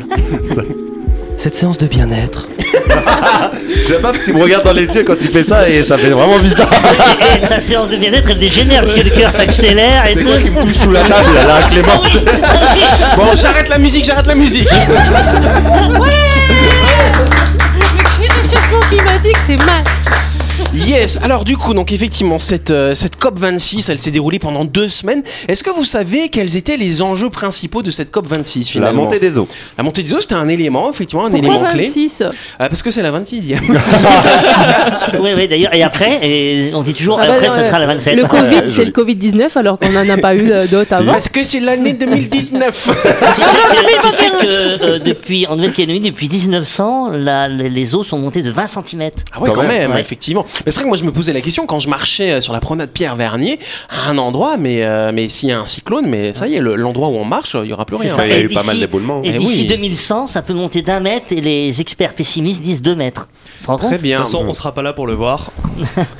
Cette 1.36 1.54
séance 1.54 1.76
de 1.78 1.86
bien-être. 1.86 2.46
J'aime 3.88 4.00
pas 4.00 4.12
parce 4.12 4.24
qu'il 4.24 4.34
me 4.34 4.42
regarde 4.42 4.64
dans 4.64 4.72
les 4.72 4.84
yeux 4.86 5.02
quand 5.04 5.14
il 5.20 5.28
fait 5.28 5.42
ça 5.44 5.68
et 5.68 5.82
ça 5.82 5.98
fait 5.98 6.10
vraiment 6.10 6.38
bizarre. 6.38 6.70
Et, 7.40 7.44
et 7.44 7.48
ta 7.48 7.58
séance 7.60 7.88
de 7.88 7.96
bien-être, 7.96 8.30
elle 8.30 8.38
dégénère 8.38 8.82
parce 8.82 8.92
que 8.92 9.00
le 9.02 9.10
cœur 9.10 9.32
s'accélère 9.32 10.06
et 10.06 10.14
C'est 10.14 10.20
tout. 10.22 10.28
quoi 10.28 10.38
qui 10.38 10.50
me 10.50 10.60
touche 10.62 10.76
sous 10.76 10.90
la 10.92 11.00
table 11.00 11.34
là, 11.34 11.62
Clément 11.70 11.88
Ah 11.94 12.00
oui, 12.14 12.20
ah 12.42 12.46
oui. 12.74 13.16
Bon, 13.16 13.24
j'arrête 13.34 13.68
la 13.68 13.78
musique, 13.78 14.04
j'arrête 14.04 14.26
la 14.26 14.34
musique. 14.34 14.68
Le 14.70 16.31
c'est 19.46 19.56
mal. 19.64 20.01
Yes. 20.86 21.18
Alors 21.22 21.44
du 21.44 21.56
coup, 21.56 21.74
donc 21.74 21.92
effectivement, 21.92 22.38
cette 22.38 22.70
euh, 22.70 22.94
cette 22.94 23.16
COP 23.16 23.38
26, 23.38 23.88
elle 23.88 23.98
s'est 23.98 24.10
déroulée 24.10 24.38
pendant 24.38 24.64
deux 24.64 24.88
semaines. 24.88 25.22
Est-ce 25.48 25.62
que 25.62 25.70
vous 25.70 25.84
savez 25.84 26.28
quels 26.28 26.56
étaient 26.56 26.76
les 26.76 27.02
enjeux 27.02 27.30
principaux 27.30 27.82
de 27.82 27.90
cette 27.90 28.10
COP 28.10 28.26
26 28.26 28.58
La 28.60 28.64
finalement 28.72 29.04
montée 29.04 29.18
des 29.20 29.38
eaux. 29.38 29.46
La 29.78 29.84
montée 29.84 30.02
des 30.02 30.12
eaux, 30.12 30.20
c'était 30.20 30.34
un 30.34 30.48
élément, 30.48 30.90
effectivement, 30.90 31.24
un 31.24 31.30
Pourquoi 31.30 31.48
élément 31.54 31.70
clé. 31.70 31.84
26 31.84 32.24
Ah, 32.58 32.68
parce 32.68 32.82
que 32.82 32.90
c'est 32.90 33.02
la 33.02 33.12
26e. 33.12 33.58
Oui, 35.20 35.30
oui, 35.36 35.46
d'ailleurs. 35.48 35.74
Et 35.74 35.82
après, 35.82 36.18
et 36.22 36.72
on 36.74 36.82
dit 36.82 36.94
toujours, 36.94 37.18
Ah 37.20 37.26
bah 37.26 37.34
après, 37.34 37.48
non, 37.48 37.54
ce 37.54 37.58
ouais. 37.60 37.64
sera 37.64 37.78
la 37.78 37.86
27. 37.86 38.16
Le 38.16 38.24
Covid, 38.26 38.42
Ouais, 38.56 38.64
c'est 38.74 38.84
le 38.84 38.90
Covid-19, 38.90 39.50
alors 39.56 39.78
qu'on 39.78 39.90
n'en 39.90 40.08
a 40.08 40.16
pas 40.16 40.34
eu 40.34 40.50
euh, 40.50 40.66
d'autres 40.66 40.92
avant. 40.94 41.12
parce 41.12 41.28
que 41.28 41.44
c'est 41.44 41.60
l'année 41.60 41.92
2019. 41.92 42.72
Tu 42.72 42.90
sais 42.90 42.92
que, 42.92 44.08
tu 44.08 44.16
sais 44.16 44.30
que, 44.30 44.46
euh, 44.46 44.98
depuis, 44.98 45.46
en 45.46 45.56
Nouvelle-Calédonie, 45.56 46.10
depuis 46.10 46.28
1900, 46.28 47.10
la- 47.10 47.48
les, 47.48 47.68
les 47.68 47.94
eaux 47.94 48.02
sont 48.04 48.18
montées 48.18 48.42
de 48.42 48.50
20 48.50 48.66
cm. 48.66 49.10
Ah 49.32 49.40
ouais, 49.40 49.48
quand, 49.48 49.54
Quand 49.54 49.62
même, 49.62 49.68
même, 49.82 49.92
ouais. 49.92 50.00
effectivement. 50.00 50.44
Mais 50.66 50.71
c'est 50.72 50.80
vrai 50.80 50.84
que 50.84 50.88
moi 50.88 50.96
je 50.96 51.04
me 51.04 51.12
posais 51.12 51.32
la 51.32 51.40
question 51.40 51.66
quand 51.66 51.78
je 51.80 51.88
marchais 51.88 52.32
euh, 52.32 52.40
sur 52.40 52.52
la 52.52 52.60
promenade 52.60 52.90
Pierre 52.90 53.14
Vernier 53.16 53.58
à 53.88 54.10
un 54.10 54.18
endroit, 54.18 54.56
mais 54.56 54.82
euh, 54.84 55.12
mais 55.14 55.28
s'il 55.28 55.50
y 55.50 55.52
a 55.52 55.60
un 55.60 55.66
cyclone, 55.66 56.06
mais 56.08 56.32
ça 56.32 56.48
y 56.48 56.54
est, 56.56 56.60
le- 56.60 56.74
l'endroit 56.74 57.08
où 57.08 57.12
on 57.16 57.24
marche, 57.24 57.56
il 57.62 57.68
y 57.70 57.72
aura 57.72 57.84
plus 57.84 57.96
rien. 57.96 58.08
ça. 58.14 58.26
Il 58.26 58.30
y 58.30 58.34
a 58.34 58.38
Et 58.38 58.42
eu 58.42 58.48
pas 58.48 58.54
d'ici- 58.54 58.66
mal 58.66 58.78
d'éboulements. 58.80 59.20
Et 59.22 59.28
Eh 59.34 59.38
d'ici 59.38 59.62
oui. 59.62 59.68
2100, 59.68 60.26
ça 60.26 60.42
peut 60.42 60.54
monter 60.54 60.82
d'un 60.82 61.00
mètre 61.00 61.26
et 61.30 61.40
les 61.40 61.80
experts 61.80 62.14
pessimistes 62.14 62.62
disent 62.62 62.82
2 62.82 62.94
mètres. 62.96 63.28
Très 63.62 63.76
compte 63.76 63.92
De 63.92 63.96
bien. 63.98 64.16
toute 64.18 64.26
façon, 64.26 64.44
on 64.48 64.52
sera 64.54 64.72
pas 64.72 64.82
là 64.82 64.92
pour 64.92 65.06
le 65.06 65.14
voir. 65.14 65.50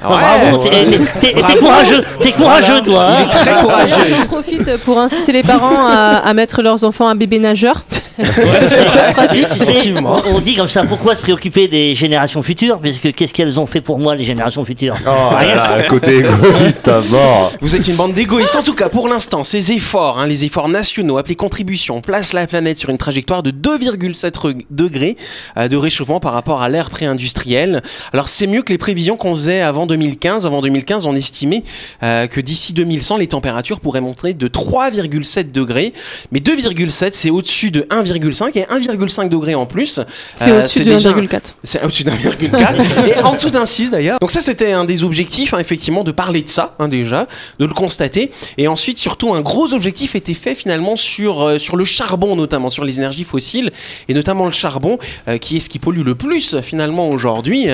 Ouais. 0.03 0.99
t'es- 1.21 1.35
courageux, 1.59 2.03
t'es 2.21 2.33
courageux 2.33 2.81
toi. 2.83 3.07
hein. 3.09 3.17
Il 3.21 3.25
est 3.25 3.29
très 3.29 3.63
courageux. 3.63 4.05
J'en 4.09 4.27
profite 4.27 4.77
pour 4.85 4.99
inciter 4.99 5.33
les 5.33 5.43
parents 5.43 5.87
à, 5.87 6.17
à 6.25 6.35
mettre 6.35 6.63
leurs 6.63 6.85
enfants 6.85 7.09
à 7.09 7.15
bébé 7.15 7.39
nageur. 7.39 7.85
C'est 8.19 8.85
pratique. 9.15 9.47
Tu 9.53 9.59
sais, 9.59 9.71
Effectivement. 9.71 10.21
on, 10.27 10.41
dit 10.41 10.55
comme 10.57 10.69
ça, 10.69 10.85
pourquoi 10.85 11.15
se 11.15 11.23
préoccuper 11.23 11.69
des 11.69 11.95
générations 11.95 12.43
futures 12.43 12.79
Puisque 12.81 13.13
qu'est-ce 13.15 13.33
qu'elles 13.33 13.59
ont 13.59 13.67
fait 13.67 13.81
pour 13.81 13.99
moi, 13.99 14.15
les 14.15 14.25
générations 14.25 14.65
futures 14.65 14.97
Oh 15.03 15.09
là 15.09 15.39
Rien. 15.39 15.55
là, 15.55 15.79
le 15.79 15.89
côté 15.89 16.19
égoïste 16.19 16.89
à 16.89 17.01
mort. 17.01 17.53
Vous 17.61 17.75
êtes 17.77 17.87
une 17.89 17.97
bande 17.97 18.15
d'égoïstes. 18.15 18.57
En 18.57 18.63
tout 18.63 18.75
cas, 18.75 18.89
pour 18.89 19.09
l'instant, 19.09 19.45
ces 19.45 19.73
efforts, 19.73 20.19
hein, 20.19 20.27
les 20.27 20.45
efforts 20.45 20.69
nationaux 20.69 21.19
appelés 21.19 21.37
contributions, 21.37 22.01
placent 22.01 22.33
la 22.33 22.47
planète 22.47 22.79
sur 22.79 22.91
une 22.91 22.99
trajectoire 22.99 23.43
de 23.43 23.51
2,7 23.51 24.33
re- 24.39 24.61
degrés 24.71 25.17
euh, 25.57 25.69
de 25.69 25.77
réchauffement 25.77 26.21
par 26.21 26.33
rapport 26.33 26.63
à 26.63 26.69
l'ère 26.69 26.91
pré-industrielle. 26.91 27.83
Alors 28.13 28.29
c'est 28.29 28.47
mieux 28.47 28.63
que 28.63 28.73
les 28.73 28.79
prévisions 28.79 29.17
qu'on 29.17 29.35
faisait 29.35 29.61
avant 29.61 29.87
2015. 29.87 30.47
Avant 30.47 30.61
2015, 30.63 31.07
on 31.07 31.15
estimait 31.15 31.63
euh, 32.03 32.27
que 32.27 32.41
d'ici 32.41 32.73
2100, 32.73 33.17
les 33.19 33.27
températures 33.29 33.81
pourraient 33.81 34.01
monter 34.01 34.35
de 34.35 34.49
3,7 34.49 35.51
degrés. 35.53 35.93
Mais 36.31 36.41
2,7, 36.41 37.11
c'est 37.13 37.31
au-dessus 37.31 37.71
de 37.71 37.87
1,5 38.03 38.57
et 38.59 38.63
1,5 38.65 39.29
degrés 39.29 39.55
en 39.55 39.67
plus. 39.67 40.01
C'est 40.39 40.49
Euh, 40.51 40.59
au-dessus 40.61 40.81
de 40.81 40.85
déjà- 40.93 41.11
1,4. 41.11 41.57
c'est 41.65 41.83
au-dessus 41.83 42.05
d'un 42.05 42.13
virgule 42.15 42.51
4 42.51 42.77
et 43.09 43.19
en 43.23 43.35
dessous 43.35 43.51
d'un 43.51 43.67
6 43.67 43.91
d'ailleurs. 43.93 44.19
Donc 44.21 44.31
ça 44.31 44.41
c'était 44.41 44.73
un 44.73 44.85
des 44.85 45.05
objectifs 45.05 45.55
hein, 45.55 45.59
effectivement 45.59 46.05
de 46.05 46.13
parler 46.13 46.43
de 46.43 46.49
ça 46.49 46.75
hein, 46.79 46.89
déjà, 46.89 47.27
de 47.59 47.67
le 47.67 47.73
constater 47.75 48.31
et 48.59 48.69
ensuite 48.69 48.99
surtout 48.99 49.35
un 49.35 49.41
gros 49.41 49.73
objectif 49.75 50.15
était 50.15 50.35
fait 50.35 50.55
finalement 50.55 50.97
sur 50.97 51.43
euh, 51.43 51.59
sur 51.59 51.77
le 51.77 51.85
charbon 51.85 52.37
notamment 52.37 52.71
sur 52.71 52.85
les 52.85 52.99
énergies 52.99 53.25
fossiles 53.25 53.71
et 54.09 54.15
notamment 54.15 54.47
le 54.47 54.53
charbon 54.53 54.99
euh, 55.29 55.39
qui 55.39 55.57
est 55.57 55.61
ce 55.61 55.69
qui 55.69 55.79
pollue 55.79 56.03
le 56.05 56.15
plus 56.15 56.61
finalement 56.61 57.09
aujourd'hui 57.09 57.69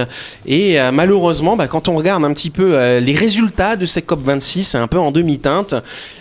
et 0.46 0.78
malheureusement 0.92 1.56
bah, 1.56 1.66
quand 1.68 1.88
on 1.88 1.96
regarde 1.96 2.24
un 2.24 2.32
petit 2.32 2.50
peu 2.50 2.98
les 2.98 3.14
résultats 3.14 3.76
de 3.76 3.86
cette 3.86 4.06
COP 4.06 4.22
26 4.24 4.64
c'est 4.64 4.78
un 4.78 4.86
peu 4.86 4.98
en 4.98 5.10
demi-teinte. 5.12 5.74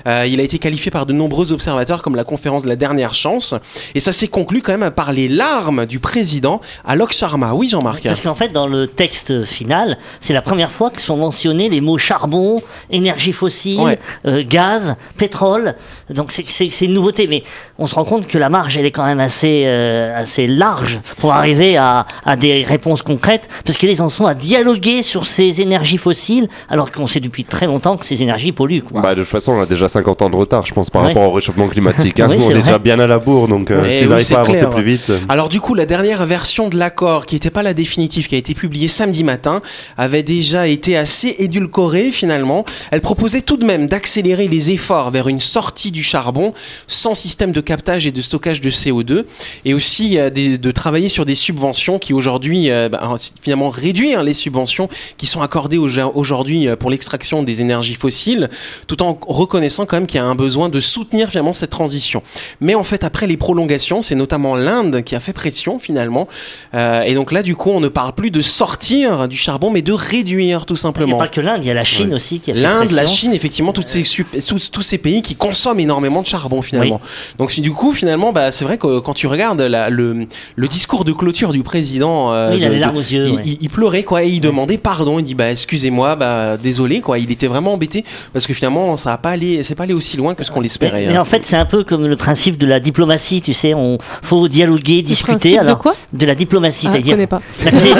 Il 0.05 0.39
a 0.39 0.43
été 0.43 0.57
qualifié 0.59 0.91
par 0.91 1.05
de 1.05 1.13
nombreux 1.13 1.51
observateurs 1.51 2.01
comme 2.01 2.15
la 2.15 2.23
conférence 2.23 2.63
de 2.63 2.69
la 2.69 2.75
dernière 2.75 3.13
chance 3.13 3.55
Et 3.97 3.99
ça 3.99 4.11
s'est 4.13 4.27
conclu 4.27 4.61
quand 4.61 4.77
même 4.77 4.91
par 4.91 5.11
les 5.11 5.27
larmes 5.27 5.87
du 5.87 5.97
président 5.97 6.61
Alok 6.85 7.13
Sharma. 7.13 7.55
Oui, 7.55 7.67
Jean-Marc. 7.67 8.03
Parce 8.03 8.21
qu'en 8.21 8.35
fait, 8.35 8.49
dans 8.53 8.67
le 8.67 8.85
texte 8.85 9.43
final, 9.43 9.97
c'est 10.19 10.33
la 10.33 10.43
première 10.43 10.69
fois 10.71 10.91
que 10.91 11.01
sont 11.01 11.17
mentionnés 11.17 11.67
les 11.67 11.81
mots 11.81 11.97
charbon, 11.97 12.61
énergie 12.91 13.31
fossile, 13.33 13.79
Ouais. 13.79 13.97
euh, 14.27 14.43
gaz, 14.47 14.97
pétrole. 15.17 15.73
Donc 16.11 16.31
c'est- 16.31 16.85
une 16.85 16.93
nouveauté, 16.93 17.25
mais 17.25 17.41
on 17.79 17.87
se 17.87 17.95
rend 17.95 18.03
compte 18.05 18.27
que 18.27 18.37
la 18.37 18.49
marge, 18.49 18.77
elle 18.77 18.85
est 18.85 18.91
quand 18.91 19.03
même 19.03 19.19
assez, 19.19 19.63
euh, 19.65 20.15
assez 20.15 20.45
large 20.45 20.99
pour 21.17 21.33
arriver 21.33 21.75
à, 21.75 22.05
à 22.23 22.35
des 22.35 22.61
réponses 22.61 23.01
concrètes, 23.01 23.47
parce 23.65 23.79
qu'ils 23.79 23.99
en 24.03 24.09
sont 24.09 24.27
à 24.27 24.35
dialoguer 24.35 25.01
sur 25.01 25.25
ces 25.25 25.59
énergies 25.59 25.97
fossiles, 25.97 26.49
alors 26.69 26.91
qu'on 26.91 27.07
sait 27.07 27.19
depuis 27.19 27.45
très 27.45 27.65
longtemps 27.65 27.97
que 27.97 28.05
ces 28.05 28.21
énergies 28.21 28.51
polluent. 28.51 28.83
Quoi. 28.83 29.01
Bah, 29.01 29.15
de 29.15 29.21
toute 29.21 29.29
façon, 29.31 29.53
on 29.53 29.61
a 29.61 29.65
déjà 29.65 29.87
50 29.87 30.21
ans 30.21 30.29
de 30.29 30.35
retard, 30.35 30.67
je 30.67 30.73
pense, 30.75 30.91
par 30.91 31.01
Ouais. 31.01 31.07
rapport 31.07 31.23
au 31.23 31.31
réchauffement 31.31 31.67
climatique. 31.67 32.19
hein. 32.19 32.27
Oui, 32.29 32.37
Nous, 32.37 32.43
on 32.43 32.47
c'est 32.49 32.53
est 32.57 32.61
déjà 32.61 32.77
bien 32.77 32.99
à 32.99 33.07
la 33.07 33.17
bourre, 33.17 33.47
donc 33.47 33.71
euh, 33.71 33.86
s'ils 33.91 34.03
oui, 34.03 34.09
n'arrivent 34.09 34.25
c'est 34.25 34.33
pas 34.33 34.39
à 34.39 34.43
avancer 34.43 34.59
clair. 34.59 34.69
plus 34.71 34.83
vite. 34.83 35.11
Alors 35.29 35.49
du 35.49 35.59
coup, 35.59 35.73
la 35.75 35.85
dernière 35.85 36.25
version 36.25 36.69
de 36.69 36.77
l'accord, 36.77 37.25
qui 37.25 37.35
n'était 37.35 37.49
pas 37.49 37.63
la 37.63 37.73
définitive, 37.73 38.27
qui 38.27 38.35
a 38.35 38.37
été 38.37 38.53
publiée 38.53 38.87
samedi 38.87 39.23
matin, 39.23 39.61
avait 39.97 40.23
déjà 40.23 40.67
été 40.67 40.97
assez 40.97 41.35
édulcorée 41.39 42.11
finalement. 42.11 42.65
Elle 42.91 43.01
proposait 43.01 43.41
tout 43.41 43.57
de 43.57 43.65
même 43.65 43.87
d'accélérer 43.87 44.47
les 44.47 44.71
efforts 44.71 45.11
vers 45.11 45.27
une 45.27 45.41
sortie 45.41 45.91
du 45.91 46.03
charbon 46.03 46.53
sans 46.87 47.15
système 47.15 47.51
de 47.51 47.61
captage 47.61 48.05
et 48.07 48.11
de 48.11 48.21
stockage 48.21 48.61
de 48.61 48.69
CO2, 48.69 49.25
et 49.65 49.73
aussi 49.73 50.17
euh, 50.17 50.29
des- 50.29 50.57
de 50.57 50.71
travailler 50.71 51.09
sur 51.09 51.25
des 51.25 51.35
subventions 51.35 51.99
qui 51.99 52.13
aujourd'hui, 52.13 52.69
euh, 52.71 52.89
bah, 52.89 53.15
finalement 53.41 53.69
réduire 53.69 54.23
les 54.23 54.33
subventions 54.33 54.89
qui 55.17 55.25
sont 55.27 55.41
accordées 55.41 55.77
au- 55.77 55.87
aujourd'hui 56.13 56.67
euh, 56.67 56.75
pour 56.75 56.89
l'extraction 56.89 57.43
des 57.43 57.61
énergies 57.61 57.95
fossiles, 57.95 58.49
tout 58.87 59.01
en 59.03 59.17
reconnaissant 59.27 59.85
quand 59.85 59.97
même 59.97 60.07
qu'il 60.07 60.17
y 60.17 60.21
a 60.21 60.25
un 60.25 60.35
besoin 60.35 60.69
de 60.69 60.79
soutenir 60.79 61.29
finalement 61.29 61.53
cette 61.53 61.69
transition. 61.69 62.21
Mais 62.61 62.75
en 62.75 62.83
fait, 62.83 63.03
après 63.03 63.27
les 63.27 63.37
prolongations, 63.37 63.76
c'est 64.01 64.15
notamment 64.15 64.55
l'Inde 64.55 65.03
qui 65.03 65.15
a 65.15 65.19
fait 65.19 65.33
pression 65.33 65.79
finalement. 65.79 66.27
Euh, 66.73 67.01
et 67.01 67.13
donc 67.13 67.31
là, 67.31 67.43
du 67.43 67.55
coup, 67.55 67.69
on 67.71 67.79
ne 67.79 67.87
parle 67.87 68.13
plus 68.13 68.31
de 68.31 68.41
sortir 68.41 69.27
du 69.27 69.37
charbon, 69.37 69.69
mais 69.71 69.81
de 69.81 69.93
réduire 69.93 70.65
tout 70.65 70.73
Il 70.73 70.77
n'y 70.77 70.79
a 70.79 70.81
simplement. 70.81 71.17
pas 71.17 71.27
que 71.27 71.41
l'Inde, 71.41 71.59
il 71.61 71.67
y 71.67 71.71
a 71.71 71.73
la 71.73 71.83
Chine 71.83 72.13
aussi 72.13 72.39
qui 72.39 72.51
a 72.51 72.53
fait 72.53 72.59
L'Inde, 72.59 72.91
la. 72.91 73.07
Chine, 73.07 73.33
effectivement, 73.33 73.73
toutes 73.73 73.87
ces, 73.87 74.03
tous, 74.47 74.69
tous 74.71 74.81
ces 74.81 74.97
pays 74.97 75.21
qui 75.21 75.35
consomment 75.35 75.79
énormément 75.79 76.21
de 76.21 76.27
charbon 76.27 76.61
finalement. 76.61 76.99
Donc 77.37 77.57
du 77.59 77.71
coup, 77.71 77.91
finalement, 77.93 78.33
bah, 78.33 78.51
c'est 78.51 78.65
vrai 78.65 78.77
que 78.77 78.99
quand 78.99 79.13
tu 79.13 79.27
regardes 79.27 79.61
la- 79.61 79.89
le, 79.89 80.27
le 80.55 80.67
discours 80.67 81.05
de 81.05 81.13
clôture 81.13 81.51
du 81.53 81.63
président, 81.63 82.33
euh, 82.33 82.51
Oui, 82.51 82.57
il 82.59 82.63
a 82.63 82.67
de- 82.67 82.71
les 82.73 82.77
de- 82.77 82.81
larmes 82.81 82.97
aux 82.97 83.01
yeux, 83.01 83.27
il, 83.27 83.35
ouais. 83.35 83.41
il- 83.45 83.57
il 83.61 83.69
pleurait 83.69 84.03
quoi, 84.03 84.23
et 84.23 84.29
il 84.29 84.41
demandait 84.41 84.77
pardon. 84.77 85.19
Il 85.19 85.23
dit 85.25 85.35
bah 85.35 85.49
excusez-moi, 85.51 86.15
bah 86.15 86.57
désolé 86.57 86.99
quoi. 87.01 87.17
Il 87.19 87.31
était 87.31 87.47
vraiment 87.47 87.73
embêté 87.73 88.03
parce 88.33 88.45
que 88.45 88.53
finalement, 88.53 88.97
ça 88.97 89.13
a 89.13 89.17
pas 89.17 89.31
allé, 89.31 89.63
c'est 89.63 89.75
pas 89.75 89.83
allé 89.83 89.93
aussi 89.93 90.17
loin 90.17 90.35
que 90.35 90.43
ce 90.43 90.51
qu'on 90.51 90.61
l'espérait. 90.61 91.01
Mais, 91.01 91.07
mais 91.07 91.15
hein. 91.17 91.21
en 91.21 91.25
fait, 91.25 91.45
c'est 91.45 91.55
un 91.57 91.65
peu 91.65 91.83
comme 91.83 92.05
le 92.07 92.15
principe 92.15 92.57
de 92.57 92.67
la 92.67 92.79
diplomatie, 92.79 93.41
tu 93.41 93.53
sais, 93.53 93.66
on 93.73 93.97
faut 94.21 94.47
dialoguer, 94.47 95.01
discuter. 95.01 95.31
principe 95.37 95.53
de 95.55 95.59
alors, 95.59 95.77
quoi? 95.79 95.95
De 96.13 96.25
la 96.25 96.35
diplomatie, 96.35 96.87
Ah, 96.91 96.97
je 96.99 97.09
connais 97.11 97.27
pas. 97.27 97.41
En, 97.65 97.71
fait, 97.71 97.93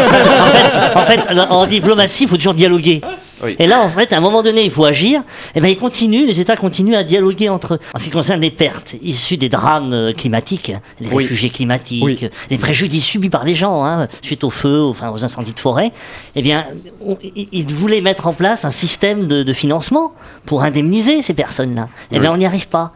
en 0.96 1.04
fait, 1.04 1.40
en 1.50 1.66
diplomatie, 1.66 2.24
il 2.24 2.30
faut 2.30 2.38
toujours 2.38 2.54
dialoguer. 2.54 3.02
Oui. 3.44 3.56
Et 3.60 3.68
là, 3.68 3.82
en 3.82 3.90
fait, 3.90 4.12
à 4.14 4.18
un 4.18 4.20
moment 4.20 4.42
donné, 4.42 4.64
il 4.66 4.72
faut 4.72 4.86
agir. 4.86 5.22
Et 5.54 5.62
ben, 5.62 5.68
ils 5.68 5.78
continuent, 5.78 6.26
les 6.26 6.42
États 6.42 6.56
continuent 6.56 6.96
à 6.96 7.04
dialoguer 7.04 7.50
entre 7.50 7.76
eux. 7.76 7.80
En 7.94 8.00
ce 8.00 8.06
qui 8.06 8.10
concerne 8.10 8.42
les 8.42 8.50
pertes 8.50 8.96
issues 9.04 9.38
des 9.38 9.48
drames 9.50 9.94
euh, 9.94 10.12
climatiques, 10.12 10.72
les 11.00 11.08
Oui. 11.10 11.24
réfugiés 11.24 11.52
climatiques, 11.52 12.04
Oui. 12.04 12.20
les 12.50 12.58
préjudices 12.58 13.06
subis 13.06 13.30
par 13.30 13.44
les 13.44 13.54
gens 13.54 13.86
hein, 13.86 14.08
suite 14.24 14.44
au 14.44 14.50
feu, 14.50 14.82
enfin 14.86 15.12
aux 15.12 15.24
incendies 15.24 15.54
de 15.54 15.60
forêt, 15.60 15.92
eh 16.36 16.42
bien, 16.42 16.66
on- 17.06 17.18
ils 17.22 17.72
voulaient 17.74 18.02
mettre 18.02 18.26
en 18.26 18.34
place 18.34 18.66
un 18.66 18.72
système 18.72 19.28
de, 19.28 19.44
de 19.44 19.54
financement 19.54 20.14
pour 20.48 20.64
indemniser 20.64 21.22
ces 21.22 21.36
personnes-là. 21.36 21.90
Eh 22.12 22.20
bien, 22.20 22.32
on 22.34 22.38
n'y 22.38 22.46
arrive 22.48 22.68
pas. 22.70 22.92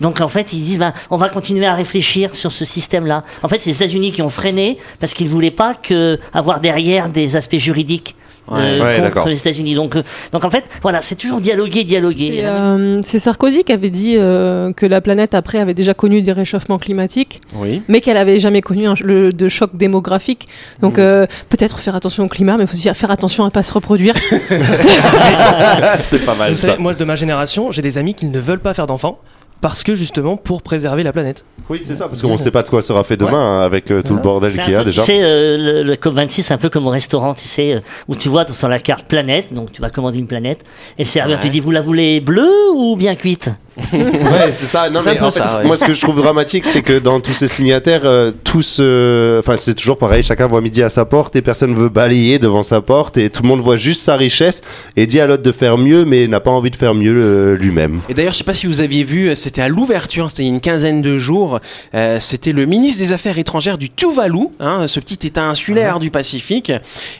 Donc 0.00 0.20
en 0.20 0.28
fait, 0.28 0.52
ils 0.52 0.60
disent, 0.60 0.78
ben, 0.78 0.92
on 1.10 1.16
va 1.16 1.28
continuer 1.28 1.66
à 1.66 1.74
réfléchir 1.74 2.34
sur 2.34 2.52
ce 2.52 2.64
système-là. 2.64 3.22
En 3.42 3.48
fait, 3.48 3.60
c'est 3.60 3.70
les 3.70 3.76
États-Unis 3.76 4.12
qui 4.12 4.22
ont 4.22 4.28
freiné 4.28 4.78
parce 5.00 5.14
qu'ils 5.14 5.28
voulaient 5.28 5.50
pas 5.50 5.74
que 5.74 6.18
avoir 6.32 6.60
derrière 6.60 7.08
des 7.08 7.36
aspects 7.36 7.56
juridiques. 7.56 8.16
Ouais. 8.46 8.58
euh, 8.60 8.84
Ouais, 8.84 8.96
d'accord. 9.00 9.22
contre 9.22 9.28
les 9.30 9.38
États-Unis. 9.38 9.74
Donc, 9.74 9.96
euh, 9.96 10.02
donc 10.32 10.44
en 10.44 10.50
fait, 10.50 10.64
voilà, 10.82 11.00
c'est 11.00 11.14
toujours 11.14 11.40
dialoguer, 11.40 11.82
dialoguer. 11.82 12.32
C'est 12.40 12.44
euh, 12.44 13.00
c'est 13.02 13.18
Sarkozy 13.18 13.64
qui 13.64 13.72
avait 13.72 13.88
dit 13.88 14.16
euh, 14.18 14.70
que 14.74 14.84
la 14.84 15.00
planète 15.00 15.32
après 15.32 15.58
avait 15.60 15.72
déjà 15.72 15.94
connu 15.94 16.20
des 16.20 16.32
réchauffements 16.32 16.76
climatiques, 16.78 17.40
Oui. 17.54 17.80
mais 17.88 18.02
qu'elle 18.02 18.18
avait 18.18 18.40
jamais 18.40 18.60
connu 18.60 18.86
un, 18.86 18.94
le, 19.00 19.32
de 19.32 19.48
choc 19.48 19.70
démographique. 19.76 20.46
Donc 20.80 20.98
euh, 20.98 21.26
peut-être 21.48 21.78
faire 21.78 21.94
attention 21.96 22.24
au 22.24 22.28
climat, 22.28 22.58
mais 22.58 22.64
il 22.64 22.66
faut 22.66 22.74
aussi 22.74 22.92
faire 22.92 23.10
attention 23.10 23.44
à 23.46 23.50
pas 23.50 23.62
se 23.62 23.72
reproduire. 23.72 24.12
c'est 26.02 26.24
pas 26.24 26.34
mal 26.34 26.50
Vous 26.50 26.56
ça. 26.56 26.66
savez, 26.68 26.82
moi 26.82 26.92
de 26.94 27.04
ma 27.04 27.14
génération, 27.14 27.70
j'ai 27.70 27.82
des 27.82 27.98
amis 27.98 28.12
qui 28.14 28.26
ne 28.26 28.38
veulent 28.38 28.60
pas 28.60 28.74
faire 28.74 28.86
d'enfants 28.86 29.18
parce 29.60 29.82
que 29.82 29.94
justement 29.94 30.36
pour 30.36 30.62
préserver 30.62 31.02
la 31.02 31.12
planète. 31.12 31.44
Oui, 31.70 31.80
c'est 31.82 31.96
ça, 31.96 32.06
parce 32.08 32.20
qu'on 32.20 32.34
ne 32.34 32.38
sait 32.38 32.50
pas 32.50 32.62
de 32.62 32.68
quoi 32.68 32.82
sera 32.82 33.02
fait 33.04 33.16
demain 33.16 33.62
avec 33.62 33.90
euh, 33.90 34.02
tout 34.02 34.14
le 34.14 34.20
bordel 34.20 34.52
qu'il 34.52 34.70
y 34.70 34.74
a 34.74 34.80
peu- 34.80 34.84
déjà. 34.86 35.00
Tu 35.02 35.06
sais, 35.06 35.20
euh, 35.22 35.56
le, 35.56 35.82
le 35.82 35.94
COP26, 35.94 36.42
c'est 36.42 36.52
un 36.54 36.58
peu 36.58 36.68
comme 36.68 36.86
au 36.86 36.90
restaurant, 36.90 37.32
tu 37.32 37.48
sais, 37.48 37.72
euh, 37.74 37.80
où 38.08 38.14
tu 38.16 38.28
vois 38.28 38.46
sur 38.52 38.68
la 38.68 38.78
carte 38.78 39.06
planète, 39.06 39.54
donc 39.54 39.72
tu 39.72 39.80
vas 39.80 39.88
commander 39.88 40.18
une 40.18 40.26
planète, 40.26 40.62
et 40.98 41.04
le 41.04 41.08
serveur 41.08 41.40
te 41.40 41.46
dit, 41.46 41.60
vous 41.60 41.70
la 41.70 41.80
voulez 41.80 42.20
bleue 42.20 42.70
ou 42.74 42.96
bien 42.96 43.14
cuite? 43.14 43.48
Ouais, 43.92 44.52
c'est 44.52 44.66
ça. 44.66 44.88
Non, 44.90 45.00
mais 45.04 45.20
en 45.20 45.30
fait, 45.30 45.38
ça, 45.38 45.58
ouais. 45.58 45.66
moi, 45.66 45.76
ce 45.76 45.84
que 45.84 45.94
je 45.94 46.00
trouve 46.00 46.16
dramatique, 46.16 46.64
c'est 46.66 46.82
que 46.82 46.98
dans 46.98 47.20
tous 47.20 47.32
ces 47.34 47.48
signataires, 47.48 48.02
euh, 48.04 48.30
tous, 48.44 48.78
euh, 48.80 49.40
enfin, 49.40 49.56
c'est 49.56 49.74
toujours 49.74 49.98
pareil. 49.98 50.22
Chacun 50.22 50.46
voit 50.46 50.60
midi 50.60 50.82
à 50.82 50.88
sa 50.88 51.04
porte 51.04 51.36
et 51.36 51.42
personne 51.42 51.74
veut 51.74 51.88
balayer 51.88 52.38
devant 52.38 52.62
sa 52.62 52.80
porte 52.80 53.16
et 53.16 53.30
tout 53.30 53.42
le 53.42 53.48
monde 53.48 53.60
voit 53.60 53.76
juste 53.76 54.02
sa 54.02 54.16
richesse 54.16 54.62
et 54.96 55.06
dit 55.06 55.20
à 55.20 55.26
l'autre 55.26 55.42
de 55.42 55.52
faire 55.52 55.78
mieux, 55.78 56.04
mais 56.04 56.26
n'a 56.28 56.40
pas 56.40 56.50
envie 56.50 56.70
de 56.70 56.76
faire 56.76 56.94
mieux 56.94 57.20
euh, 57.22 57.56
lui-même. 57.56 57.98
Et 58.08 58.14
d'ailleurs, 58.14 58.32
je 58.32 58.38
sais 58.38 58.44
pas 58.44 58.54
si 58.54 58.66
vous 58.66 58.80
aviez 58.80 59.02
vu, 59.04 59.34
c'était 59.34 59.62
à 59.62 59.68
l'ouverture, 59.68 60.30
c'était 60.30 60.42
il 60.44 60.46
y 60.46 60.50
a 60.50 60.54
une 60.54 60.60
quinzaine 60.60 61.02
de 61.02 61.18
jours. 61.18 61.60
euh, 61.94 62.18
c'était 62.20 62.52
le 62.52 62.66
ministre 62.66 63.00
des 63.00 63.12
Affaires 63.12 63.38
étrangères 63.38 63.78
du 63.78 63.90
Tuvalu, 63.90 64.48
hein, 64.60 64.86
ce 64.86 65.00
petit 65.00 65.26
État 65.26 65.44
insulaire 65.44 65.98
du 65.98 66.10
Pacifique. 66.10 66.72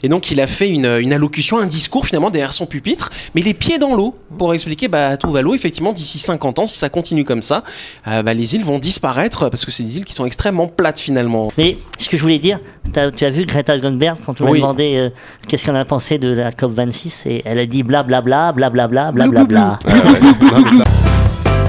Et 0.03 0.09
donc, 0.09 0.31
il 0.31 0.39
a 0.39 0.47
fait 0.47 0.69
une, 0.69 0.85
une 0.85 1.13
allocution, 1.13 1.57
un 1.57 1.65
discours 1.65 2.05
finalement 2.05 2.29
derrière 2.29 2.53
son 2.53 2.65
pupitre, 2.65 3.09
mais 3.33 3.41
les 3.41 3.53
pieds 3.53 3.77
dans 3.77 3.95
l'eau, 3.95 4.15
pour 4.37 4.53
expliquer, 4.53 4.87
bah, 4.87 5.17
Tuvalu, 5.17 5.55
effectivement, 5.55 5.91
d'ici 5.93 6.19
50 6.19 6.44
ans, 6.45 6.65
si 6.65 6.77
ça 6.77 6.89
continue 6.89 7.23
comme 7.25 7.41
ça, 7.41 7.63
euh, 8.07 8.21
bah, 8.23 8.33
les 8.33 8.55
îles 8.55 8.63
vont 8.63 8.79
disparaître 8.79 9.49
parce 9.49 9.65
que 9.65 9.71
c'est 9.71 9.83
des 9.83 9.97
îles 9.97 10.05
qui 10.05 10.13
sont 10.13 10.25
extrêmement 10.25 10.67
plates 10.67 10.99
finalement. 10.99 11.51
Mais 11.57 11.77
ce 11.99 12.09
que 12.09 12.17
je 12.17 12.21
voulais 12.21 12.39
dire, 12.39 12.59
tu 12.93 13.25
as 13.25 13.29
vu 13.29 13.45
Greta 13.45 13.77
Thunberg 13.79 14.17
quand 14.25 14.39
on 14.41 14.45
lui 14.45 14.51
Oui. 14.53 14.57
a 14.59 14.61
demandé 14.61 14.95
euh, 14.97 15.09
qu'est-ce 15.47 15.65
qu'on 15.65 15.75
a 15.75 15.85
pensé 15.85 16.17
de 16.17 16.29
la 16.29 16.51
COP26 16.51 17.27
et 17.29 17.41
elle 17.45 17.59
a 17.59 17.65
dit 17.65 17.83
blablabla, 17.83 18.51
blablabla, 18.53 19.11
blablabla. 19.11 19.79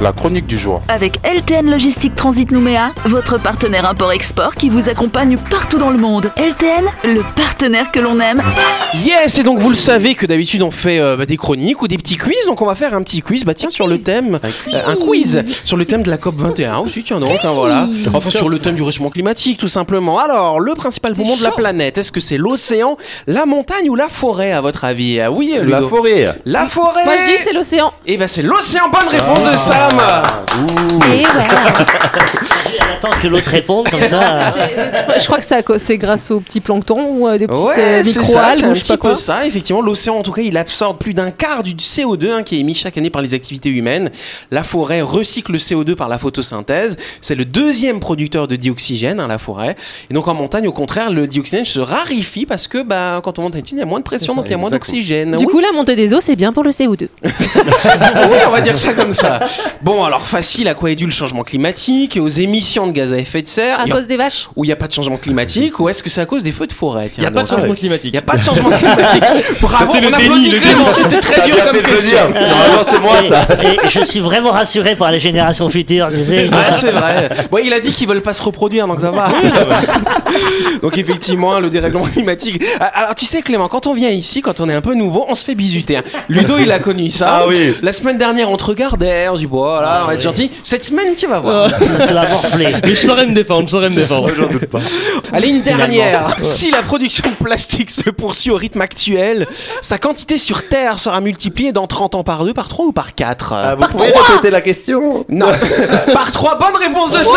La 0.02 0.12
chronique 0.12 0.46
du 0.46 0.58
jour. 0.58 0.82
Avec 0.88 1.18
LTN 1.24 1.70
Logistique 1.70 2.14
Transit 2.14 2.50
Nouméa, 2.52 2.92
votre 3.06 3.40
partenaire 3.40 3.88
import-export 3.88 4.54
qui 4.54 4.68
vous 4.68 4.90
accompagne 4.90 5.38
partout 5.50 5.78
dans 5.78 5.88
le 5.88 5.96
monde. 5.96 6.30
LTN, 6.36 6.84
le 7.04 7.22
partenaire 7.34 7.90
que 7.90 8.00
l'on 8.00 8.20
aime. 8.20 8.42
Yes, 9.04 9.38
et 9.38 9.42
donc 9.42 9.58
vous 9.58 9.70
le 9.70 9.74
savez 9.74 10.14
que 10.14 10.26
d'habitude 10.26 10.62
on 10.62 10.70
fait 10.70 11.00
euh, 11.00 11.16
bah, 11.16 11.24
des 11.24 11.38
chroniques 11.38 11.80
ou 11.80 11.88
des 11.88 11.96
petits 11.96 12.18
quiz, 12.18 12.36
donc 12.46 12.60
on 12.60 12.66
va 12.66 12.74
faire 12.74 12.92
un 12.94 13.02
petit 13.02 13.22
quiz, 13.22 13.44
bah 13.44 13.54
tiens, 13.54 13.70
sur 13.70 13.86
le 13.86 13.98
thème, 13.98 14.38
euh, 14.44 14.80
un 14.86 14.96
quiz 14.96 15.42
sur 15.64 15.78
le 15.78 15.86
thème 15.86 16.02
de 16.02 16.10
la 16.10 16.18
COP 16.18 16.36
21 16.36 16.78
aussi, 16.80 17.02
tiens 17.02 17.18
donc, 17.18 17.38
hein, 17.42 17.52
voilà. 17.54 17.86
Enfin 18.12 18.28
sur 18.30 18.50
le 18.50 18.58
thème 18.58 18.74
du 18.74 18.82
réchauffement 18.82 19.10
climatique 19.10 19.58
tout 19.58 19.68
simplement. 19.68 20.18
Alors, 20.18 20.60
le 20.60 20.74
principal 20.74 21.14
poumon 21.14 21.36
de 21.38 21.42
la 21.42 21.52
planète, 21.52 21.96
est-ce 21.96 22.12
que 22.12 22.20
c'est 22.20 22.36
l'océan, 22.38 22.98
la 23.26 23.46
montagne 23.46 23.88
ou 23.88 23.94
la 23.94 24.08
forêt 24.08 24.52
à 24.52 24.60
votre 24.60 24.84
avis? 24.84 25.20
Ah 25.20 25.30
Oui, 25.32 25.56
La 25.64 25.80
forêt. 25.80 26.34
La 26.44 26.66
forêt 26.66 27.04
Moi 27.06 27.14
je 27.18 27.32
dis 27.32 27.38
c'est 27.42 27.54
l'océan. 27.54 27.92
Et 28.06 28.18
ben 28.18 28.28
c'est 28.28 28.42
l'océan, 28.42 28.90
bonne 28.90 29.08
réponse 29.08 29.38
de 29.50 29.56
Sam 29.88 30.00
Et 31.12 31.24
voilà. 31.32 32.46
Elle 32.78 32.96
attend 32.96 33.10
que 33.20 33.26
l'autre 33.28 33.48
réponde 33.50 33.88
comme 33.88 34.02
ça. 34.04 34.48
euh, 34.56 35.18
je 35.18 35.24
crois 35.26 35.38
que 35.38 35.44
c'est 35.44 35.54
à 35.56 35.96
grâce 35.96 36.30
aux 36.30 36.40
petits 36.40 36.60
planctons 36.60 37.06
ou 37.10 37.26
à 37.26 37.38
des 37.38 37.46
petites 37.46 37.64
euh, 37.64 37.98
Ouais, 37.98 38.04
ça, 38.04 38.20
micro-algues 38.20 38.56
c'est 38.58 38.64
un 38.64 38.74
sais 38.74 38.80
petit 38.80 38.96
pas 38.96 39.08
peu 39.10 39.14
ça. 39.14 39.46
Effectivement, 39.46 39.82
l'océan, 39.82 40.16
en 40.16 40.22
tout 40.22 40.32
cas, 40.32 40.42
il 40.42 40.56
absorbe 40.56 40.98
plus 40.98 41.14
d'un 41.14 41.30
quart 41.30 41.62
du 41.62 41.74
CO2 41.74 42.30
hein, 42.30 42.42
qui 42.42 42.56
est 42.56 42.60
émis 42.60 42.74
chaque 42.74 42.96
année 42.98 43.10
par 43.10 43.22
les 43.22 43.34
activités 43.34 43.68
humaines. 43.68 44.10
La 44.50 44.62
forêt 44.62 45.00
recycle 45.02 45.52
le 45.52 45.58
CO2 45.58 45.94
par 45.94 46.08
la 46.08 46.18
photosynthèse. 46.18 46.96
C'est 47.20 47.34
le 47.34 47.44
deuxième 47.44 48.00
producteur 48.00 48.48
de 48.48 48.56
dioxygène, 48.56 49.20
hein, 49.20 49.28
la 49.28 49.38
forêt. 49.38 49.76
Et 50.10 50.14
donc 50.14 50.28
en 50.28 50.34
montagne, 50.34 50.66
au 50.66 50.72
contraire, 50.72 51.10
le 51.10 51.26
dioxygène 51.26 51.64
se 51.64 51.78
raréfie 51.80 52.46
parce 52.46 52.66
que 52.68 52.82
bah, 52.82 53.20
quand 53.22 53.38
on 53.38 53.42
monte 53.42 53.54
en 53.54 53.58
altitude, 53.58 53.78
il 53.78 53.80
y 53.80 53.84
a 53.84 53.86
moins 53.86 54.00
de 54.00 54.04
pression, 54.04 54.34
donc 54.34 54.46
il 54.46 54.50
y 54.50 54.54
a 54.54 54.58
moins 54.58 54.70
d'oxygène. 54.70 55.36
Du 55.36 55.44
Oui. 55.46 55.52
coup 55.52 55.60
la 55.60 55.72
montée 55.72 55.94
des 55.96 56.12
eaux 56.14 56.20
c'est 56.20 56.36
bien 56.36 56.52
pour 56.52 56.64
le 56.64 56.70
CO2. 56.70 57.08
oui, 57.24 57.30
on 58.46 58.50
va 58.50 58.60
dire 58.60 58.76
ça 58.78 58.92
comme 58.92 59.12
ça. 59.12 59.40
Bon, 59.82 60.04
alors 60.04 60.26
facile, 60.26 60.68
à 60.68 60.74
quoi 60.74 60.90
est 60.90 60.96
dû 60.96 61.04
le 61.04 61.10
changement 61.10 61.42
climatique, 61.42 62.18
aux 62.20 62.28
émissions 62.28 62.55
de 62.60 62.90
gaz 62.92 63.12
à 63.12 63.18
effet 63.18 63.42
de 63.42 63.48
serre, 63.48 63.80
À 63.80 63.88
cause 63.88 64.06
des 64.06 64.16
vaches. 64.16 64.48
où 64.56 64.64
il 64.64 64.68
n'y 64.68 64.72
a 64.72 64.76
pas 64.76 64.86
de 64.86 64.92
changement 64.92 65.16
climatique, 65.16 65.78
ou 65.80 65.88
est-ce 65.88 66.02
que 66.02 66.08
c'est 66.10 66.20
à 66.20 66.26
cause 66.26 66.42
des 66.42 66.52
feux 66.52 66.66
de 66.66 66.72
forêt 66.72 67.10
Il 67.16 67.20
n'y 67.20 67.26
a 67.26 67.30
pas 67.30 67.42
de 67.42 67.48
changement 67.48 67.70
ouais. 67.70 67.76
climatique. 67.76 68.10
Il 68.10 68.12
n'y 68.12 68.18
a 68.18 68.22
pas 68.22 68.36
de 68.36 68.42
changement 68.42 68.70
climatique. 68.70 69.22
Bravo, 69.60 69.92
C'est 69.92 70.00
le 70.00 70.08
on 70.08 70.10
déni, 70.10 70.24
applaudit 70.26 70.50
le 70.50 70.58
Clément, 70.60 70.84
déni. 70.84 70.94
c'était 70.96 71.18
très 71.20 71.46
dur 71.46 71.56
comme 71.64 71.82
question. 71.82 72.10
dire. 72.10 72.28
Normalement, 72.34 72.82
c'est 72.90 73.00
moi 73.00 73.16
ça. 73.28 73.46
Et 73.62 73.88
je 73.88 74.00
suis 74.04 74.20
vraiment 74.20 74.50
rassuré 74.52 74.96
par 74.96 75.10
les 75.12 75.18
générations 75.20 75.68
futures. 75.68 76.08
Ouais, 76.26 76.48
c'est 76.72 76.90
vrai. 76.92 77.28
Bon, 77.50 77.58
il 77.62 77.72
a 77.72 77.80
dit 77.80 77.90
qu'ils 77.90 78.08
veulent 78.08 78.22
pas 78.22 78.32
se 78.32 78.42
reproduire, 78.42 78.86
donc 78.86 79.00
ça 79.00 79.10
va. 79.10 79.28
donc 80.82 80.96
effectivement, 80.98 81.58
le 81.60 81.70
dérèglement 81.70 82.04
climatique. 82.04 82.62
Ah, 82.80 82.86
Alors 82.94 83.14
tu 83.14 83.24
sais, 83.26 83.42
Clément, 83.42 83.68
quand 83.68 83.86
on 83.86 83.94
vient 83.94 84.10
ici, 84.10 84.40
quand 84.42 84.60
on 84.60 84.68
est 84.68 84.74
un 84.74 84.80
peu 84.80 84.94
nouveau, 84.94 85.26
on 85.28 85.34
se 85.34 85.44
fait 85.44 85.54
bisuter. 85.54 85.98
hein. 85.98 86.02
Ludo, 86.28 86.58
il 86.58 86.70
a 86.72 86.78
connu 86.78 87.10
ça. 87.10 87.26
Ah 87.30 87.44
oui. 87.48 87.74
La 87.82 87.92
semaine 87.92 88.18
dernière, 88.18 88.50
on 88.50 88.56
te 88.56 88.64
regardait, 88.64 89.28
on 89.28 89.34
se 89.34 89.40
dit 89.40 89.46
bon, 89.46 89.58
voilà, 89.58 90.02
on 90.04 90.06
va 90.08 90.14
être 90.14 90.20
gentil. 90.22 90.50
Cette 90.64 90.84
semaine, 90.84 91.14
tu 91.16 91.26
vas 91.26 91.40
voir. 91.40 91.70
Tu 91.78 92.12
vas 92.14 92.24
voir. 92.26 92.42
Morfler. 92.48 92.74
Mais 92.82 92.90
je 92.90 92.94
saurais 92.94 93.26
me 93.26 93.34
défendre, 93.34 93.66
je 93.66 93.72
saurais 93.72 93.90
me 93.90 93.94
défendre. 93.94 94.30
J'en 94.34 94.46
doute 94.46 94.66
pas. 94.66 94.78
Allez, 95.32 95.48
une 95.48 95.62
dernière. 95.62 96.36
Si 96.42 96.70
la 96.70 96.82
production 96.82 97.24
de 97.30 97.44
plastique 97.44 97.90
se 97.90 98.10
poursuit 98.10 98.50
au 98.50 98.56
rythme 98.56 98.80
actuel, 98.80 99.46
sa 99.80 99.98
quantité 99.98 100.38
sur 100.38 100.68
Terre 100.68 100.98
sera 100.98 101.20
multipliée 101.20 101.72
dans 101.72 101.86
30 101.86 102.14
ans 102.14 102.24
par 102.24 102.44
2, 102.44 102.54
par 102.54 102.68
3 102.68 102.86
ou 102.86 102.92
par 102.92 103.14
4 103.14 103.52
Ah, 103.52 103.74
vous 103.74 103.86
pouvez 103.86 104.12
répéter 104.12 104.50
la 104.50 104.60
question? 104.60 105.24
Non. 105.28 105.52
par 106.12 106.32
3, 106.32 106.58
bonne 106.58 106.76
réponse 106.80 107.12
de 107.12 107.22
Sam 107.22 107.36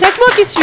Y'a 0.00 0.08
que 0.08 0.18
moi 0.18 0.36
qui 0.36 0.46
suis. 0.46 0.62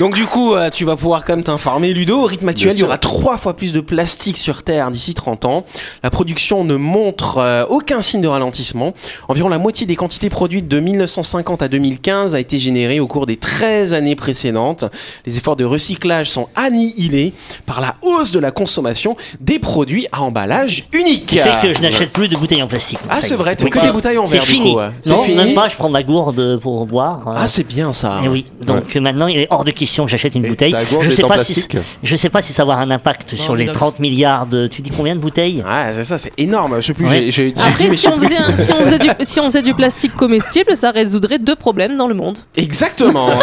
Donc 0.00 0.14
du 0.14 0.24
coup, 0.24 0.54
euh, 0.54 0.70
tu 0.70 0.84
vas 0.86 0.96
pouvoir 0.96 1.22
quand 1.24 1.34
même 1.36 1.44
t'informer, 1.44 1.92
Ludo. 1.92 2.22
Au 2.22 2.24
rythme 2.24 2.48
actuel, 2.48 2.72
il 2.74 2.78
y 2.80 2.82
aura 2.82 2.96
trois 2.96 3.36
fois 3.36 3.54
plus 3.54 3.72
de 3.74 3.80
plastique 3.80 4.38
sur 4.38 4.62
Terre 4.62 4.90
d'ici 4.90 5.12
30 5.12 5.44
ans. 5.44 5.64
La 6.02 6.08
production 6.10 6.64
ne 6.64 6.76
montre 6.76 7.36
euh, 7.38 7.66
aucun 7.68 8.00
signe 8.00 8.22
de 8.22 8.26
ralentissement. 8.28 8.94
Environ 9.28 9.48
la 9.50 9.58
moitié 9.58 9.86
des 9.86 9.94
quantités 9.94 10.30
produites 10.30 10.66
de 10.66 10.80
1950 10.80 11.60
à 11.60 11.68
2015 11.68 12.34
a 12.34 12.40
été 12.40 12.58
générée 12.58 13.00
au 13.00 13.06
cours 13.06 13.26
des 13.26 13.36
13 13.36 13.92
années 13.92 14.16
précédentes. 14.16 14.86
Les 15.26 15.36
efforts 15.36 15.56
de 15.56 15.64
recyclage 15.64 16.30
sont 16.30 16.48
annihilés 16.56 17.34
par 17.66 17.82
la 17.82 17.96
hausse 18.00 18.32
de 18.32 18.40
la 18.40 18.50
consommation 18.50 19.14
des 19.40 19.58
produits 19.58 20.06
à 20.10 20.22
emballage 20.22 20.84
unique. 20.94 21.26
Tu 21.26 21.36
sais 21.38 21.50
que 21.60 21.74
je 21.74 21.82
n'achète 21.82 22.12
plus 22.12 22.28
de 22.28 22.36
bouteilles 22.36 22.62
en 22.62 22.66
plastique. 22.66 22.98
Ah, 23.10 23.18
c'est 23.20 23.34
est. 23.34 23.36
vrai, 23.36 23.56
tu 23.56 23.64
Oui. 23.64 23.70
que 23.70 23.78
des 23.80 23.92
bouteilles 23.92 24.18
en 24.18 24.24
C'est 24.26 24.38
verre, 24.38 24.44
du 24.46 24.52
fini. 24.52 24.72
coup, 24.72 24.78
ouais. 24.78 24.88
C'est 25.02 25.10
Non, 25.12 25.22
fini 25.22 25.36
même 25.36 25.54
pas, 25.54 25.68
je 25.68 25.76
prends 25.76 25.90
ma 25.90 26.02
gourde 26.02 26.58
pour 26.60 26.86
boire. 26.86 27.28
euh, 27.28 27.32
Ah, 27.36 27.46
c'est 27.46 27.64
bien 27.64 27.92
ça. 27.92 28.20
Et 28.24 28.28
oui, 28.28 28.46
donc 28.62 28.94
maintenant 28.96 29.26
il 29.26 29.36
est 29.38 29.46
hors 29.50 29.64
de 29.64 29.70
j'achète 30.06 30.34
une 30.34 30.44
Et 30.44 30.48
bouteille. 30.48 30.74
Je 31.00 31.10
sais 31.10 31.22
pas 31.22 31.38
si 31.38 31.66
je 32.02 32.16
sais 32.16 32.28
pas 32.28 32.42
si 32.42 32.52
ça 32.52 32.64
va 32.64 32.72
avoir 32.74 32.86
un 32.86 32.90
impact 32.90 33.36
sur 33.36 33.54
les 33.56 33.64
inox. 33.64 33.78
30 33.78 33.98
milliards 34.00 34.46
de. 34.46 34.66
Tu 34.66 34.82
dis 34.82 34.90
combien 34.90 35.14
de 35.14 35.20
bouteilles? 35.20 35.62
Ouais, 35.62 35.92
c'est 35.94 36.04
ça, 36.04 36.18
c'est 36.18 36.32
énorme. 36.38 36.76
Je 36.80 36.86
sais 36.86 36.94
plus, 36.94 37.06
Ouais. 37.06 37.28
Après, 37.56 37.90
si 37.90 37.96
sais 37.96 38.08
on, 38.08 38.18
plus. 38.18 38.28
faisait 38.28 38.38
un- 38.38 38.56
si, 38.56 38.72
on 38.72 38.84
faisait 38.86 38.98
du, 38.98 39.08
si 39.22 39.40
on 39.40 39.44
faisait 39.46 39.62
du 39.62 39.74
plastique 39.74 40.14
comestible, 40.16 40.76
ça 40.76 40.90
résoudrait 40.90 41.38
deux 41.38 41.56
problèmes 41.56 41.96
dans 41.96 42.06
le 42.08 42.14
monde. 42.14 42.38
Exactement. 42.56 43.28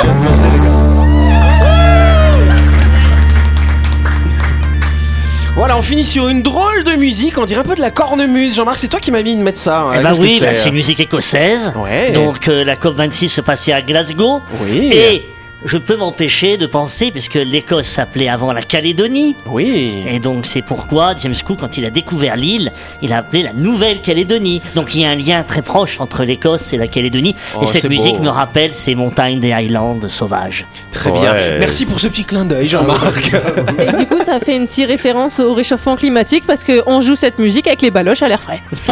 Voilà, 5.56 5.78
on 5.78 5.82
finit 5.82 6.06
sur 6.06 6.30
une 6.30 6.42
drôle 6.42 6.86
de 6.86 6.94
musique, 6.94 7.38
on 7.38 7.44
dirait 7.44 7.60
un 7.60 7.66
peu 7.66 7.76
de 7.76 7.82
la 7.82 7.92
cornemuse. 7.92 8.56
Jean-Marc, 8.56 8.78
c'est 8.78 8.88
toi 8.88 9.00
qui 9.02 9.12
m'as 9.12 9.22
mis 9.24 9.36
de 9.36 9.42
mettre 9.42 9.58
ça. 9.58 9.80
hein. 9.82 9.92
Eh 10.00 10.02
ben 10.04 10.14
oui, 10.20 10.38
bah, 10.40 10.48
c'est 10.54 10.56
c'est 10.56 10.70
une 10.70 10.76
musique 10.76 11.02
écossaise. 11.02 11.74
Ouais. 11.76 12.12
Donc 12.12 12.48
euh, 12.48 12.64
la 12.64 12.76
COP26 12.78 13.28
se 13.28 13.42
passait 13.42 13.74
à 13.74 13.82
Glasgow. 13.82 14.42
Oui. 14.62 14.90
Et 14.94 15.26
je 15.66 15.78
peux 15.78 15.98
m'empêcher 15.98 16.58
de 16.58 16.66
penser, 16.66 17.12
puisque 17.12 17.36
l'Écosse 17.36 17.88
s'appelait 17.88 18.30
avant 18.30 18.54
la 18.54 18.62
Calédonie. 18.62 19.36
Oui. 19.46 20.06
Et 20.08 20.20
donc 20.20 20.46
c'est 20.46 20.62
pourquoi 20.62 21.16
James 21.18 21.36
Cook, 21.46 21.60
quand 21.60 21.78
il 21.78 21.86
a 21.86 21.90
découvert 21.90 22.36
l'île, 22.36 22.72
il 23.02 23.12
a 23.14 23.18
appelé 23.18 23.44
la 23.44 23.54
Nouvelle-Calédonie. 23.54 24.62
Donc 24.76 24.96
il 24.96 25.02
y 25.02 25.06
a 25.06 25.10
un 25.10 25.16
lien 25.16 25.44
très 25.44 25.62
proche 25.62 26.00
entre 26.00 26.24
l'Écosse 26.24 26.72
et 26.74 26.78
la 26.78 26.88
Calédonie. 26.88 27.36
Oh, 27.56 27.64
et 27.64 27.68
cette 27.68 27.82
c'est 27.82 27.90
musique 27.90 28.18
beau. 28.18 28.24
me 28.24 28.30
rappelle 28.30 28.74
ces 28.74 28.96
montagnes 28.96 29.40
des 29.40 29.52
Highlands 29.52 30.00
sauvages. 30.08 30.66
Très 30.92 31.12
bien. 31.12 31.34
Merci 31.60 31.86
pour 31.86 32.00
ce 32.00 32.08
petit 32.08 32.24
clin 32.24 32.46
d'œil, 32.46 32.68
Jean-Marc. 32.68 33.34
Et 33.80 33.92
du 33.98 34.08
coup, 34.08 34.20
ça 34.24 34.40
fait 34.40 34.56
une 34.56 34.68
petite 34.68 34.88
référence 34.88 35.40
au 35.40 35.54
réchauffement 35.54 35.96
climatique 35.96 36.46
parce 36.48 36.64
qu'on 36.64 37.02
joue 37.02 37.16
cette 37.16 37.40
musique 37.40 37.68
avec 37.68 37.82
les 37.82 37.92
baloches 37.92 38.22
à 38.22 38.28
l'air 38.28 38.42
frais. 38.42 38.62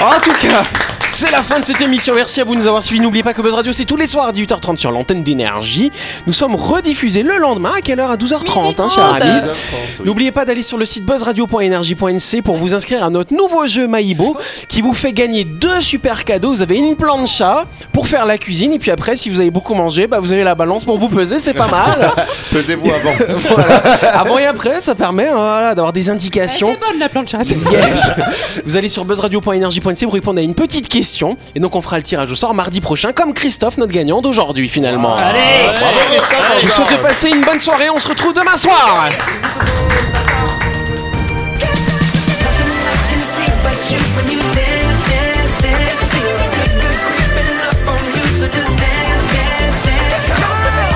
en 0.00 0.20
tout 0.20 0.32
cas. 0.42 0.62
C'est 1.10 1.30
la 1.32 1.42
fin 1.42 1.58
de 1.58 1.64
cette 1.64 1.80
émission. 1.82 2.14
Merci 2.14 2.40
à 2.40 2.44
vous 2.44 2.54
de 2.54 2.60
nous 2.60 2.66
avoir 2.68 2.82
suivis. 2.82 3.00
N'oubliez 3.00 3.24
pas 3.24 3.34
que 3.34 3.42
Buzz 3.42 3.52
Radio, 3.52 3.72
c'est 3.72 3.84
tous 3.84 3.96
les 3.96 4.06
soirs 4.06 4.28
à 4.28 4.32
18h30 4.32 4.78
sur 4.78 4.92
l'antenne 4.92 5.24
d'énergie. 5.24 5.90
Nous 6.26 6.32
sommes 6.32 6.54
rediffusés 6.54 7.24
le 7.24 7.36
lendemain. 7.36 7.72
À 7.78 7.80
quelle 7.80 7.98
heure? 7.98 8.12
À 8.12 8.16
12h30, 8.16 8.80
hein, 8.80 8.88
cher 8.88 9.04
ami. 9.04 9.40
30. 9.98 10.06
N'oubliez 10.06 10.30
pas 10.30 10.44
d'aller 10.44 10.62
sur 10.62 10.78
le 10.78 10.84
site 10.84 11.04
buzzradio.energie.nc 11.04 12.42
pour 12.42 12.56
vous 12.56 12.74
inscrire 12.76 13.02
à 13.04 13.10
notre 13.10 13.34
nouveau 13.34 13.66
jeu 13.66 13.88
Maïbo 13.88 14.36
qui 14.68 14.82
vous 14.82 14.92
fait 14.92 15.12
gagner 15.12 15.44
deux 15.44 15.80
super 15.80 16.24
cadeaux. 16.24 16.50
Vous 16.50 16.62
avez 16.62 16.76
une 16.76 16.94
plancha 16.94 17.66
pour 17.92 18.06
faire 18.06 18.24
la 18.24 18.38
cuisine 18.38 18.72
et 18.72 18.78
puis 18.78 18.92
après, 18.92 19.16
si 19.16 19.30
vous 19.30 19.40
avez 19.40 19.50
beaucoup 19.50 19.74
mangé, 19.74 20.06
bah, 20.06 20.20
vous 20.20 20.32
avez 20.32 20.44
la 20.44 20.54
balance 20.54 20.84
pour 20.84 20.98
vous 20.98 21.08
peser. 21.08 21.40
C'est 21.40 21.54
pas 21.54 21.68
mal. 21.68 22.12
Pesez-vous 22.52 22.88
avant. 22.88 23.38
voilà. 23.50 23.76
Avant 24.14 24.38
et 24.38 24.46
après, 24.46 24.80
ça 24.80 24.94
permet 24.94 25.28
voilà, 25.30 25.74
d'avoir 25.74 25.92
des 25.92 26.08
indications. 26.08 26.68
bonne 26.68 27.00
la 27.00 27.08
planche 27.08 27.32
Yes. 27.72 28.10
Vous 28.64 28.76
allez 28.76 28.88
sur 28.88 29.04
buzzradio.energie.nc 29.04 30.04
pour 30.04 30.14
répondre 30.14 30.38
à 30.38 30.42
une 30.42 30.54
petite 30.54 30.88
question 30.88 30.99
et 31.54 31.60
donc 31.60 31.76
on 31.76 31.82
fera 31.82 31.96
le 31.96 32.02
tirage 32.02 32.30
au 32.30 32.34
sort 32.34 32.54
mardi 32.54 32.80
prochain 32.80 33.12
comme 33.12 33.32
Christophe 33.32 33.78
notre 33.78 33.92
gagnant 33.92 34.20
d'aujourd'hui 34.20 34.68
finalement. 34.68 35.16
Allez 35.16 35.40
Je 36.58 36.66
vous 36.66 36.72
souhaite 36.72 36.92
de 36.92 37.02
passer 37.02 37.30
une 37.30 37.42
bonne 37.42 37.58
soirée, 37.58 37.88
on 37.90 37.98
se 37.98 38.08
retrouve 38.08 38.34
demain 38.34 38.56
soir. 38.56 39.08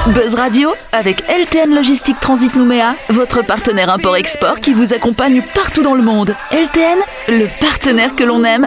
Buzz 0.09 0.35
Radio 0.35 0.75
avec 0.93 1.23
LTN 1.29 1.75
Logistique 1.75 2.21
Transit 2.21 2.55
Nouméa, 2.55 2.95
votre 3.09 3.43
partenaire 3.45 3.89
import-export 3.91 4.61
qui 4.61 4.75
vous 4.75 4.93
accompagne 4.93 5.43
partout 5.55 5.83
dans 5.83 5.95
le 5.95 6.03
monde. 6.03 6.35
LTN, 6.53 6.99
le 7.29 7.49
partenaire 7.61 8.15
que 8.15 8.23
l'on 8.23 8.45
aime. 8.45 8.67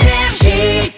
Énergie. 0.00 0.92